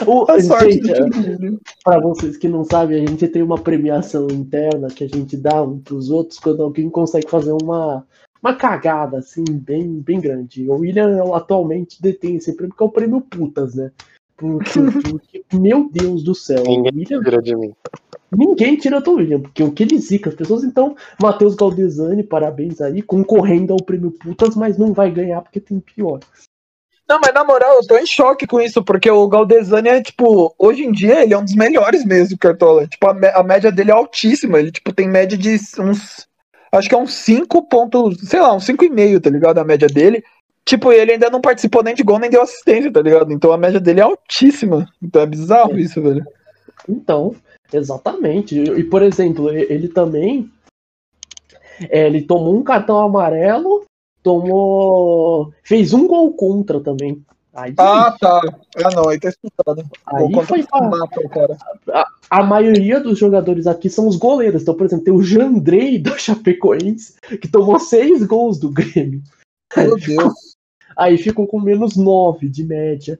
[0.07, 1.59] O- A sorte gente, do time dele.
[1.83, 5.61] Para vocês que não sabem, a gente tem uma premiação interna que a gente dá
[5.61, 8.05] um para os outros quando alguém consegue fazer uma,
[8.41, 10.69] uma cagada assim, bem, bem grande.
[10.69, 13.91] O William atualmente detém esse prêmio, que é o prêmio Putas, né?
[14.37, 14.63] Porque,
[15.11, 17.73] porque, meu Deus do céu, Ninguém William, tira de mim.
[18.35, 20.63] ninguém tira do William, porque o que ele zica as pessoas.
[20.63, 25.79] Então, Matheus Galdesani, parabéns aí, concorrendo ao prêmio Putas, mas não vai ganhar porque tem
[25.79, 26.19] pior.
[27.11, 30.55] Não, mas na moral, eu tô em choque com isso, porque o Galdesani é, tipo,
[30.57, 32.87] hoje em dia ele é um dos melhores mesmo, Cartola.
[32.87, 34.57] Tipo, a, a média dele é altíssima.
[34.57, 36.25] Ele, tipo, tem média de uns.
[36.71, 39.57] Acho que é uns 5 pontos, sei lá, uns 5,5, tá ligado?
[39.57, 40.23] A média dele.
[40.63, 43.33] Tipo, ele ainda não participou nem de gol, nem deu assistência, tá ligado?
[43.33, 44.87] Então a média dele é altíssima.
[45.03, 45.81] Então é bizarro É.
[45.81, 46.25] isso, velho.
[46.87, 47.35] Então,
[47.73, 48.57] exatamente.
[48.57, 50.49] E, por exemplo, ele também.
[51.89, 53.83] é, ele tomou um cartão amarelo,
[54.23, 55.51] tomou.
[55.63, 57.21] fez um gol contra também.
[57.53, 58.39] Aí, Ah, tá.
[58.77, 59.83] Ah, não, aí tá explicado.
[60.05, 61.57] aí foi pra- mata o cara.
[62.29, 64.61] A maioria dos jogadores aqui são os goleiros.
[64.61, 69.21] Então, por exemplo, tem o Jandrei do Chapecoense, que tomou seis gols do Grêmio.
[69.75, 70.33] Meu Deus.
[70.95, 73.19] Aí ficou com menos nove de média.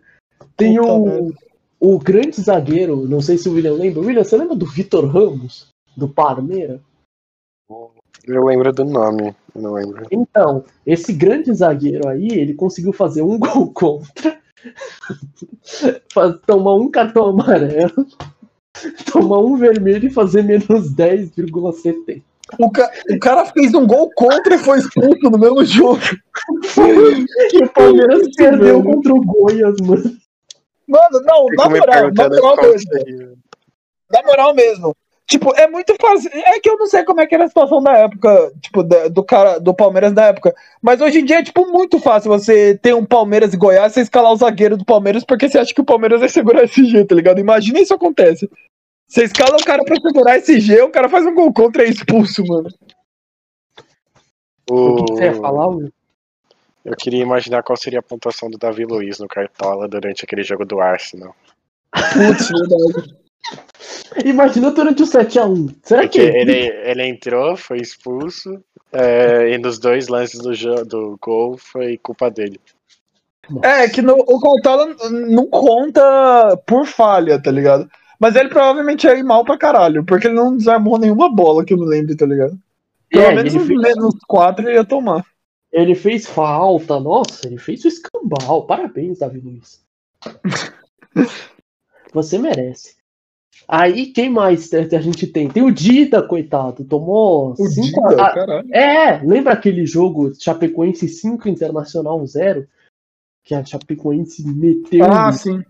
[0.55, 1.33] Tem Puta o, merda.
[1.79, 4.01] o grande zagueiro, não sei se o William lembra.
[4.01, 6.79] William, você lembra do Vitor Ramos, do Parmeira?
[8.28, 10.05] Eu lembro do nome, não lembro.
[10.11, 14.39] Então, esse grande zagueiro aí, ele conseguiu fazer um gol contra,
[16.45, 18.05] tomar um cartão amarelo,
[19.11, 22.22] tomar um vermelho e fazer menos 10,70.
[22.59, 25.99] O, ca- o cara fez um gol contra e foi expulso no mesmo jogo.
[27.53, 30.17] E o Palmeiras perdeu contra o Goiás, mano.
[30.88, 33.38] Mano, não, na moral, na perguntando moral mesmo.
[34.11, 34.95] Na moral mesmo.
[35.32, 36.29] Tipo, é muito fácil.
[36.34, 39.07] É que eu não sei como é que era a situação da época, tipo, da-
[39.07, 40.53] do cara do Palmeiras da época.
[40.82, 44.01] Mas hoje em dia é, tipo, muito fácil você ter um Palmeiras e Goiás, você
[44.01, 47.05] escalar o zagueiro do Palmeiras, porque você acha que o Palmeiras vai segurar esse G,
[47.05, 47.39] tá ligado?
[47.39, 48.49] Imagina isso acontece.
[49.07, 51.88] Você escala o cara pra segurar esse G, o cara faz um gol contra e
[51.88, 52.67] é expulso, mano.
[54.69, 55.93] O que, que você ia falar, Will?
[56.84, 60.65] Eu queria imaginar qual seria a pontuação do Davi Luiz no Cartola durante aquele jogo
[60.65, 61.34] do Arsenal.
[61.93, 63.20] Putz, verdade.
[64.25, 65.75] Imagina durante o 7x1.
[65.83, 71.17] Será Porque que ele, ele entrou, foi expulso, é, e nos dois lances do, do
[71.21, 72.59] gol foi culpa dele.
[73.63, 77.89] É, que no, o Cartola não conta por falha, tá ligado?
[78.19, 81.73] Mas ele provavelmente ia ir mal pra caralho, porque ele não desarmou nenhuma bola que
[81.73, 82.57] eu me lembro, tá ligado?
[83.09, 85.25] Pelo É, menos fez- menos 4 ele ia tomar.
[85.71, 88.65] Ele fez falta, nossa, ele fez o escambau.
[88.67, 89.81] Parabéns, Davi Luiz.
[92.13, 92.95] Você merece.
[93.74, 95.47] Aí, quem mais a gente tem?
[95.47, 96.84] Tem o Dida, coitado.
[96.84, 98.76] Tomou O cinco Dida, a- caralho.
[98.76, 102.67] É, lembra aquele jogo Chapecoense 5 Internacional 0?
[103.45, 105.05] Que a Chapecoense meteu.
[105.05, 105.63] Ah, sim.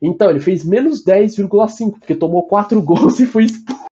[0.00, 3.84] Então, ele fez menos 10,5, porque tomou 4 gols e foi expulso.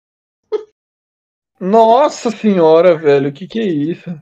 [1.61, 4.19] Nossa senhora, velho, o que que é isso?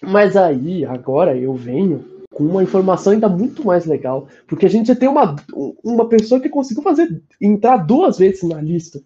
[0.00, 4.86] Mas aí, agora eu venho com uma informação ainda muito mais legal, porque a gente
[4.86, 5.34] já tem uma,
[5.82, 9.02] uma pessoa que conseguiu fazer entrar duas vezes na lista.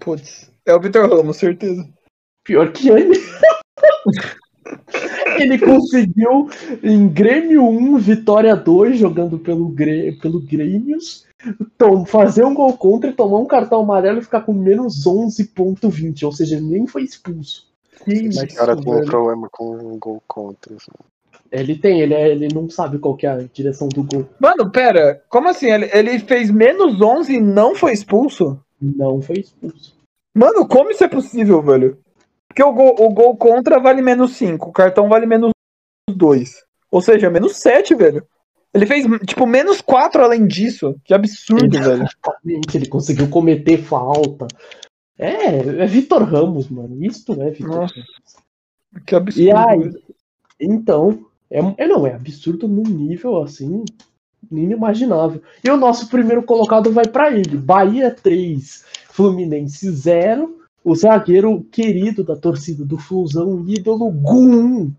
[0.00, 1.86] Putz, é o Vitor Ramos, certeza.
[2.44, 3.18] Pior que ele.
[5.38, 6.48] ele conseguiu
[6.82, 11.26] em Grêmio 1, Vitória 2, jogando pelo, Grê, pelo Grêmios,
[11.76, 16.22] tom- fazer um gol contra e tomar um cartão amarelo e ficar com menos 11,20,
[16.22, 17.67] ou seja, ele nem foi expulso.
[18.04, 19.06] Que Esse isso, cara tem um velho.
[19.06, 20.74] problema com um gol contra.
[20.74, 20.90] assim.
[21.50, 24.26] Ele tem, ele, é- ele não sabe qual que é a direção do gol.
[24.38, 25.70] Mano, pera, como assim?
[25.70, 28.60] Ele, ele fez menos 11 e não foi expulso?
[28.80, 29.96] Não foi expulso.
[30.34, 31.98] Mano, como isso é possível, velho?
[32.46, 35.50] Porque o gol, o gol contra vale menos 5, o cartão vale menos
[36.10, 36.64] 2.
[36.90, 38.26] Ou seja, menos 7, velho.
[38.74, 40.94] Ele fez, tipo, menos 4 além disso.
[41.04, 42.04] Que absurdo, velho.
[42.04, 44.46] Exatamente, ele conseguiu cometer falta.
[45.18, 47.04] É, é Vitor Ramos, mano.
[47.04, 47.94] Isto é Vitor Nossa.
[47.94, 48.36] Ramos.
[49.04, 49.42] Que absurdo.
[49.42, 49.92] E aí,
[50.60, 53.84] então, é, é não, é absurdo num nível assim,
[54.50, 55.42] inimaginável.
[55.62, 57.56] E o nosso primeiro colocado vai pra ele.
[57.56, 60.56] Bahia 3, Fluminense 0.
[60.84, 64.92] O zagueiro querido da torcida do Flusão, ídolo Gum.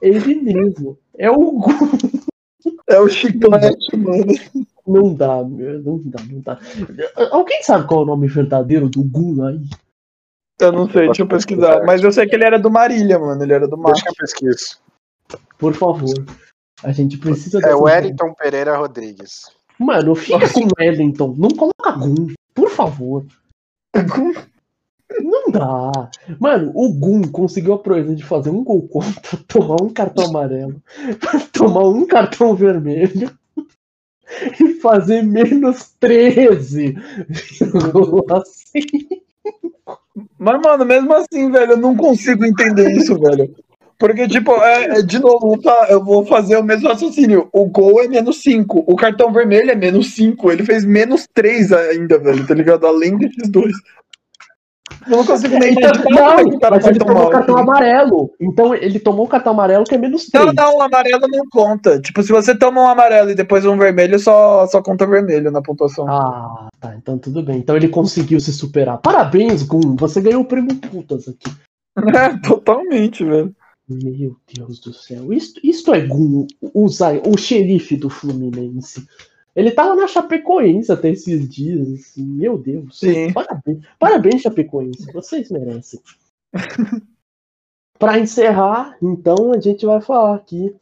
[0.00, 0.96] Ele mesmo.
[1.18, 1.98] É o Gum.
[2.86, 4.32] É o chiclete, mano.
[4.86, 6.58] Não dá, meu, não dá, não dá.
[7.30, 9.60] Alguém sabe qual é o nome verdadeiro do Gum aí?
[10.60, 11.84] Eu não sei, deixa eu pesquisar.
[11.84, 13.42] Mas eu sei que ele era do Marília, mano.
[13.42, 13.94] Ele era do Mato.
[13.94, 14.78] Deixa eu pesquisar.
[15.58, 16.24] Por favor.
[16.82, 19.50] A gente precisa É Wellington Pereira Rodrigues.
[19.78, 21.34] Mano, fica com Wellington.
[21.36, 23.24] Não coloca Gum, por favor.
[25.20, 26.10] Não dá.
[26.40, 30.82] Mano, o Gum conseguiu a proeza de fazer um gol contra, tomar um cartão amarelo,
[31.52, 33.30] tomar um cartão vermelho
[34.60, 36.96] e fazer menos 13.
[38.30, 39.08] Assim.
[40.38, 43.54] Mas, mano, mesmo assim, velho, eu não consigo entender isso, velho.
[43.98, 47.48] Porque, tipo, é, é, de novo, tá, eu vou fazer o mesmo raciocínio.
[47.52, 50.50] O gol é menos 5, o cartão vermelho é menos 5.
[50.50, 52.86] Ele fez menos 3 ainda, velho, tá ligado?
[52.86, 53.72] Além desses dois.
[55.06, 57.56] Eu não consigo nem Então, é que não, o mas vai ele tomou o cartão
[57.58, 58.30] amarelo.
[58.40, 60.46] Então ele tomou o cartão amarelo que é menos 3.
[60.46, 62.00] Não, não, o amarelo não conta.
[62.00, 65.62] Tipo, se você toma um amarelo e depois um vermelho, só, só conta vermelho na
[65.62, 66.08] pontuação.
[66.08, 66.94] Ah, tá.
[66.96, 67.58] Então tudo bem.
[67.58, 68.98] Então ele conseguiu se superar.
[68.98, 69.96] Parabéns, Gum.
[69.96, 71.50] Você ganhou o prêmio putas aqui.
[72.16, 73.54] É, totalmente, velho.
[73.88, 75.32] Meu Deus do céu.
[75.32, 79.06] Isto, isto é Gum, o, Zay- o xerife do Fluminense.
[79.54, 81.88] Ele tava na Chapecoense até esses dias.
[81.92, 82.98] assim, meu Deus.
[82.98, 83.32] Sim.
[83.32, 85.12] Parabéns, parabéns, Chapecoense.
[85.12, 86.00] Vocês merecem.
[87.98, 90.74] Para encerrar, então, a gente vai falar aqui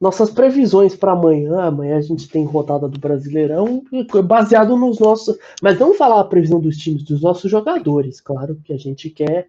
[0.00, 1.60] nossas previsões para amanhã.
[1.62, 3.82] Amanhã a gente tem rodada do Brasileirão,
[4.24, 5.36] baseado nos nossos.
[5.60, 8.20] Mas não falar a previsão dos times, dos nossos jogadores.
[8.20, 9.48] Claro que a gente quer,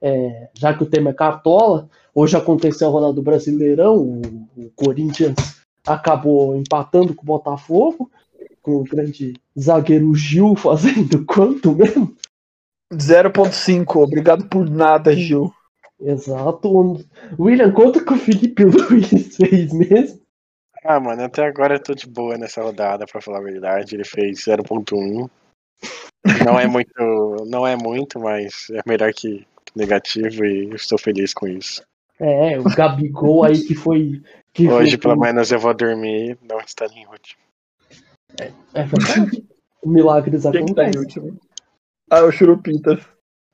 [0.00, 4.20] é, já que o tema é cartola, hoje aconteceu a rodada do Brasileirão, o,
[4.56, 5.34] o Corinthians
[5.86, 8.10] acabou empatando com o Botafogo,
[8.62, 12.14] com o grande zagueiro Gil fazendo quanto mesmo?
[12.92, 15.52] 0.5, obrigado por nada, Gil.
[16.00, 17.04] Exato.
[17.38, 20.20] William, quanto que o Felipe Luiz fez mesmo?
[20.84, 23.96] Ah, mano, até agora eu tô de boa nessa rodada, pra falar a verdade.
[23.96, 25.28] Ele fez 0.1.
[26.44, 26.92] Não é muito,
[27.50, 31.82] não é muito, mas é melhor que negativo e eu estou feliz com isso.
[32.18, 34.22] É, o Gabigol aí que foi.
[34.56, 37.42] Que Hoje, pelo menos, eu vou dormir não estando em último.
[38.72, 39.44] É verdade.
[39.84, 41.00] Milagres Quem que tá em acontecem.
[41.02, 41.40] último?
[42.10, 43.04] Ah, o Churupitas.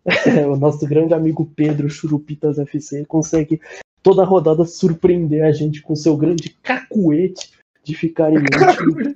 [0.04, 3.60] É, o nosso grande amigo Pedro Churupitas FC consegue
[4.00, 7.50] toda rodada surpreender a gente com seu grande cacuete
[7.82, 9.14] de ficar em último.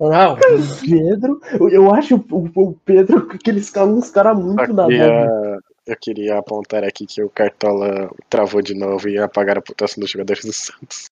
[0.00, 1.40] Não, o Pedro,
[1.70, 4.84] eu acho o, Pedro que eles calam uns caras muito nada.
[4.84, 4.96] a ver.
[4.98, 9.62] queria, eu queria apontar aqui que o Cartola travou de novo e ia apagar a
[9.62, 11.06] pontuação dos jogadores do Santos.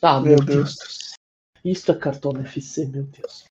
[0.00, 0.76] Ah, meu, Meu Deus.
[1.64, 3.44] Isso é Cartola FC, meu Deus.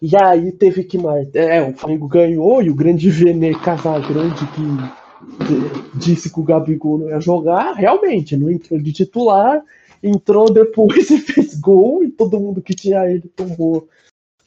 [0.00, 1.32] E aí teve que mais.
[1.34, 7.08] É, o Flamengo ganhou e o grande Vene Casagrande que disse que o Gabigol não
[7.08, 9.62] ia jogar, realmente, não entrou de titular,
[10.02, 13.88] entrou depois e fez gol, e todo mundo que tinha ele tomou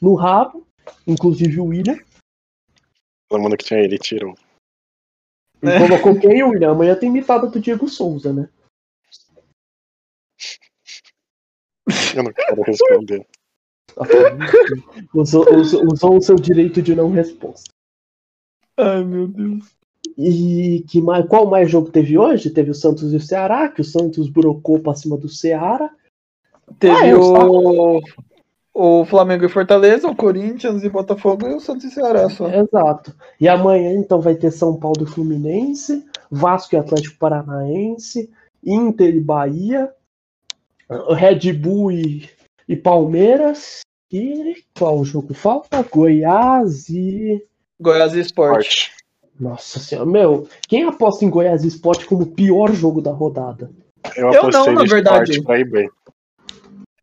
[0.02, 0.66] no rabo,
[1.08, 1.98] inclusive o William.
[3.28, 4.36] Todo mundo que tinha ele tirou.
[5.62, 5.80] E É.
[5.80, 6.72] colocou quem, o William?
[6.72, 8.50] Amanhã tem imitada do Diego Souza, né?
[12.16, 13.26] Eu não quero responder.
[13.94, 14.40] Tá falando?
[15.14, 17.72] usou, usou, usou o seu direito de não resposta.
[18.78, 19.76] Ai, meu Deus.
[20.18, 22.50] E que mais, qual mais jogo teve hoje?
[22.50, 25.94] Teve o Santos e o Ceará, que o Santos brocou pra cima do Ceará.
[26.78, 28.02] Teve Ah, eu o,
[28.80, 32.48] o Flamengo e Fortaleza, o Corinthians e Botafogo e o Santos e Ceará só.
[32.48, 33.14] Exato.
[33.40, 38.32] E amanhã, então, vai ter São Paulo e Fluminense, Vasco e Atlético Paranaense,
[38.66, 39.92] Inter e Bahia,
[41.10, 42.30] Red Bull e,
[42.70, 43.82] e Palmeiras.
[44.12, 45.84] E qual jogo falta?
[45.84, 47.46] Goiás e.
[47.82, 48.54] Goiás e Sport.
[48.54, 48.92] Forte.
[49.38, 53.70] Nossa senhora, meu, quem aposta em Goiás e Sport como o pior jogo da rodada?
[54.16, 55.32] Eu Eu não, na verdade.
[55.32, 55.90] esporte pra ir bem.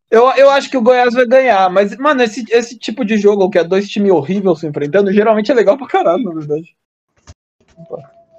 [0.09, 3.49] Eu, eu acho que o Goiás vai ganhar, mas, mano, esse, esse tipo de jogo
[3.49, 6.75] que é dois times horríveis se enfrentando, geralmente é legal pra caralho, na verdade.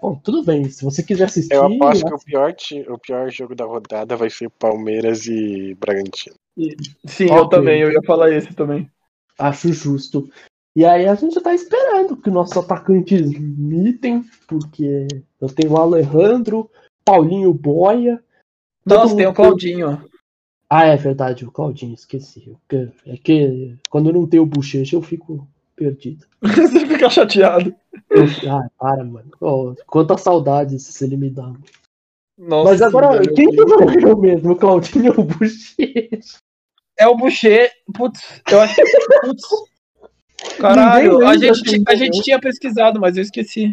[0.01, 1.55] Bom, tudo bem, se você quiser assistir.
[1.55, 2.55] Eu aposto que o pior,
[2.89, 6.37] o pior jogo da rodada vai ser Palmeiras e Bragantino.
[7.07, 7.59] Sim, eu Ok.
[7.59, 8.89] também, eu ia falar esse também.
[9.39, 10.31] Acho justo.
[10.75, 15.07] E aí a gente tá esperando que nossos atacantes mitem, porque
[15.41, 16.71] eu tenho o Alejandro,
[17.05, 18.23] Paulinho Boia.
[18.87, 20.09] Nossa, tem o Claudinho.
[20.71, 22.55] Ah, é verdade, o Claudinho, esqueci.
[23.07, 26.27] É que quando não tem o bochecha eu fico perdido.
[26.43, 27.75] Você fica chateado.
[28.49, 29.31] Ah, para, mano.
[29.41, 31.53] Oh, quanta saudade se ele me dá.
[32.37, 33.35] Nossa, Mas agora, velho.
[33.35, 34.53] quem que ganhou mesmo?
[34.53, 36.39] O Claudinho ou o Bochecha?
[36.99, 37.71] É o Boucher.
[37.95, 38.21] Putz,
[38.51, 38.83] eu acho que.
[39.23, 39.45] Putz.
[40.59, 43.73] Caralho, a gente, a gente tinha pesquisado, mas eu esqueci.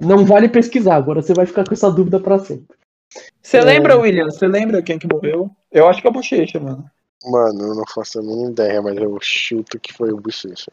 [0.00, 2.76] Não vale pesquisar, agora você vai ficar com essa dúvida pra sempre.
[3.40, 3.62] Você É.
[3.64, 4.24] lembra, William?
[4.26, 5.50] Você lembra quem que morreu?
[5.72, 6.84] Eu acho que é o Bochecha, mano.
[7.24, 10.70] Mano, eu não faço a mínima ideia, mas eu chuto que foi o Bochecha.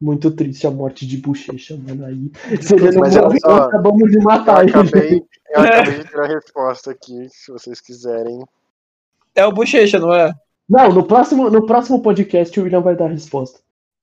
[0.00, 2.04] Muito triste a morte de Bochecha, mano.
[2.04, 2.30] Aí,
[2.60, 4.70] se ele não Mas olha morreu, só, acabamos de Eu matar ele.
[4.70, 8.44] acabei, eu acabei de ter a resposta aqui, se vocês quiserem.
[9.34, 10.34] É o Bochecha, não é?
[10.68, 13.60] Não, no próximo, no próximo podcast o William vai dar a resposta.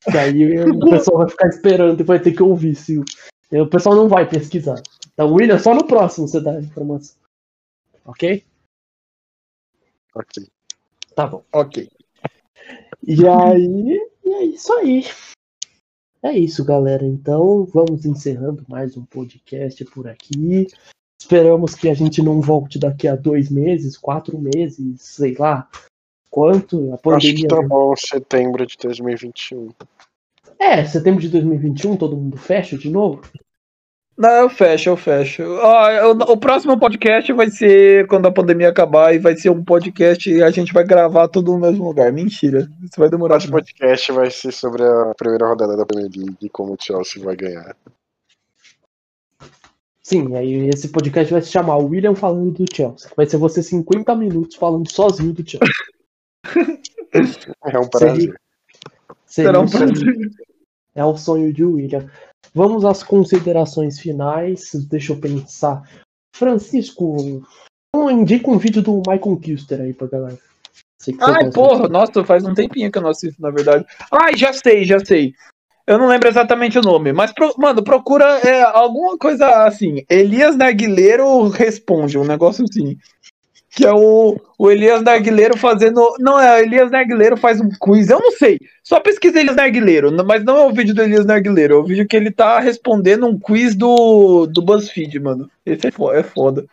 [0.09, 2.75] Que aí o pessoal vai ficar esperando e vai ter que ouvir.
[2.75, 3.03] Se o,
[3.51, 4.81] o pessoal não vai pesquisar.
[5.13, 7.15] Então, William, só no próximo você dá a informação.
[8.05, 8.43] Ok?
[10.19, 10.45] Ok.
[11.15, 11.43] Tá bom.
[11.53, 11.89] Ok.
[13.07, 15.05] E aí, e é isso aí.
[16.21, 17.05] É isso, galera.
[17.05, 20.67] Então, vamos encerrando mais um podcast por aqui.
[21.21, 25.69] Esperamos que a gente não volte daqui a dois meses, quatro meses, sei lá
[26.29, 26.91] quanto.
[26.91, 27.35] A Acho pandemia.
[27.35, 29.69] que tá bom setembro de 2021.
[30.59, 33.21] É, setembro de 2021, todo mundo fecha de novo?
[34.19, 35.43] Não, eu fecho, eu fecho.
[35.43, 39.63] Ó, eu- o próximo podcast vai ser quando a pandemia acabar e vai ser um
[39.63, 42.11] podcast e a gente vai gravar tudo no mesmo lugar.
[42.11, 42.69] Mentira.
[42.83, 43.71] Isso vai O demorar próximo demais.
[43.71, 47.33] podcast vai ser sobre a primeira rodada da Premier League e como o Chelsea vai
[47.37, 47.73] ganhar.
[50.03, 53.09] Sim, aí esse podcast vai se chamar William falando do Chelsea.
[53.15, 55.69] Vai ser você 50 minutos falando sozinho do Chelsea.
[57.65, 58.35] É um prazer.
[59.25, 60.29] Seria Será um prazer.
[60.93, 62.07] É o sonho de William.
[62.53, 64.71] Vamos às considerações finais.
[64.89, 65.83] Deixa eu pensar.
[66.35, 67.43] Francisco,
[68.11, 70.37] indica um vídeo do Michael Kister aí pra galera.
[71.21, 73.85] Ai, porra, nossa, faz um tempinho que eu não assisto, na verdade.
[74.11, 75.33] Ai, já sei, já sei.
[75.87, 80.03] Eu não lembro exatamente o nome, mas, pro- mano, procura é, alguma coisa assim.
[80.09, 82.95] Elias Narguileiro responde, um negócio assim.
[83.79, 86.15] Que é o, o Elias Narguileiro fazendo.
[86.19, 88.59] Não, é o Elias Narguileiro faz um quiz, eu não sei.
[88.83, 92.05] Só pesquisa Elias Narguileiro, mas não é o vídeo do Elias Narguileiro, é o vídeo
[92.05, 95.49] que ele tá respondendo um quiz do, do BuzzFeed, mano.
[95.65, 96.65] Esse é fo- é foda.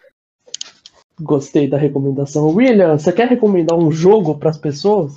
[1.21, 2.49] Gostei da recomendação.
[2.49, 5.13] William, você quer recomendar um jogo pras pessoas?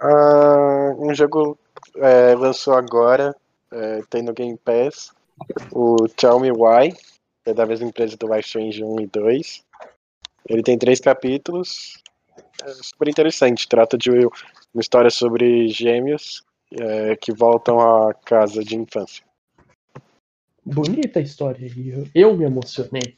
[0.00, 1.58] Ah, um jogo
[1.96, 3.34] é, lançou agora,
[3.72, 5.10] é, tem no Game Pass,
[5.72, 6.92] o Tell Me Why,
[7.42, 9.63] que é da mesma empresa do Life Strange 1 e 2.
[10.48, 12.02] Ele tem três capítulos,
[12.62, 16.42] é super interessante, trata de uma história sobre gêmeos
[16.72, 19.24] é, que voltam à casa de infância.
[20.64, 21.66] Bonita a história.
[21.66, 23.16] e Eu, eu me emocionei.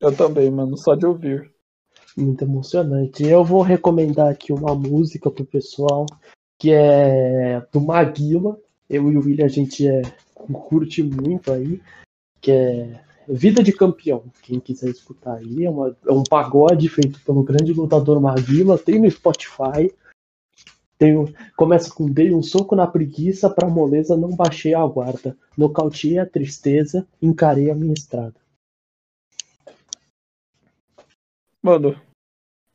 [0.00, 1.52] Eu também, mano, só de ouvir.
[2.16, 3.24] Muito emocionante.
[3.24, 6.06] Eu vou recomendar aqui uma música pro pessoal
[6.58, 8.58] que é do Maguila.
[8.88, 10.02] Eu e o William a gente é,
[10.52, 11.80] curte muito aí,
[12.40, 14.24] que é Vida de Campeão.
[14.42, 19.00] Quem quiser escutar aí, é, uma- é um pagode feito pelo grande lutador Maguila, tem
[19.00, 19.92] no Spotify.
[20.96, 25.36] Tem, um- começa com dei um soco na preguiça, pra moleza não baixei a guarda.
[25.56, 28.34] Nocauteei a tristeza, encarei a minha estrada.
[31.62, 32.00] Mano,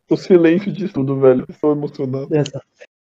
[0.10, 1.46] o silêncio de tudo, velho.
[1.48, 2.36] Estou emocionado.
[2.36, 2.64] Exa-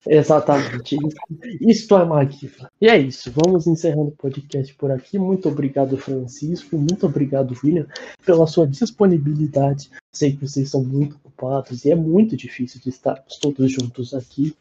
[0.08, 0.96] Exatamente.
[0.96, 1.18] Isso-
[1.62, 2.70] Isto é Maguila.
[2.80, 3.32] E é isso.
[3.32, 5.18] Vamos encerrando o podcast por aqui.
[5.18, 6.78] Muito obrigado, Francisco.
[6.78, 7.88] Muito obrigado, William,
[8.26, 9.90] pela sua disponibilidade.
[10.14, 14.56] Sei que vocês são muito ocupados e é muito difícil de estarmos todos juntos aqui.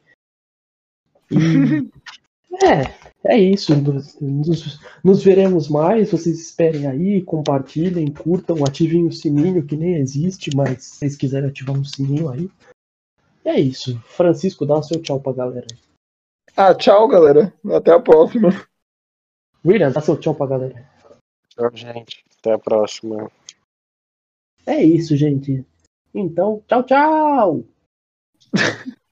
[1.30, 1.34] E
[2.64, 2.94] é,
[3.34, 3.74] é isso.
[3.76, 6.10] Nos, nos- nos veremos mais.
[6.10, 11.48] Vocês esperem aí, compartilhem, curtam, ativem o sininho que nem existe, mas se vocês quiserem
[11.50, 12.48] ativar um sininho aí.
[13.44, 13.98] E é isso.
[14.00, 15.66] Francisco, dá o seu tchau pra galera.
[16.56, 17.52] Ah, tchau, galera.
[17.72, 18.48] Até a próxima.
[19.64, 20.88] William, dá seu tchau pra galera.
[21.48, 22.24] Tchau, gente.
[22.38, 23.30] Até a próxima.
[24.66, 25.64] É isso, gente.
[26.14, 27.64] Então, tchau, tchau!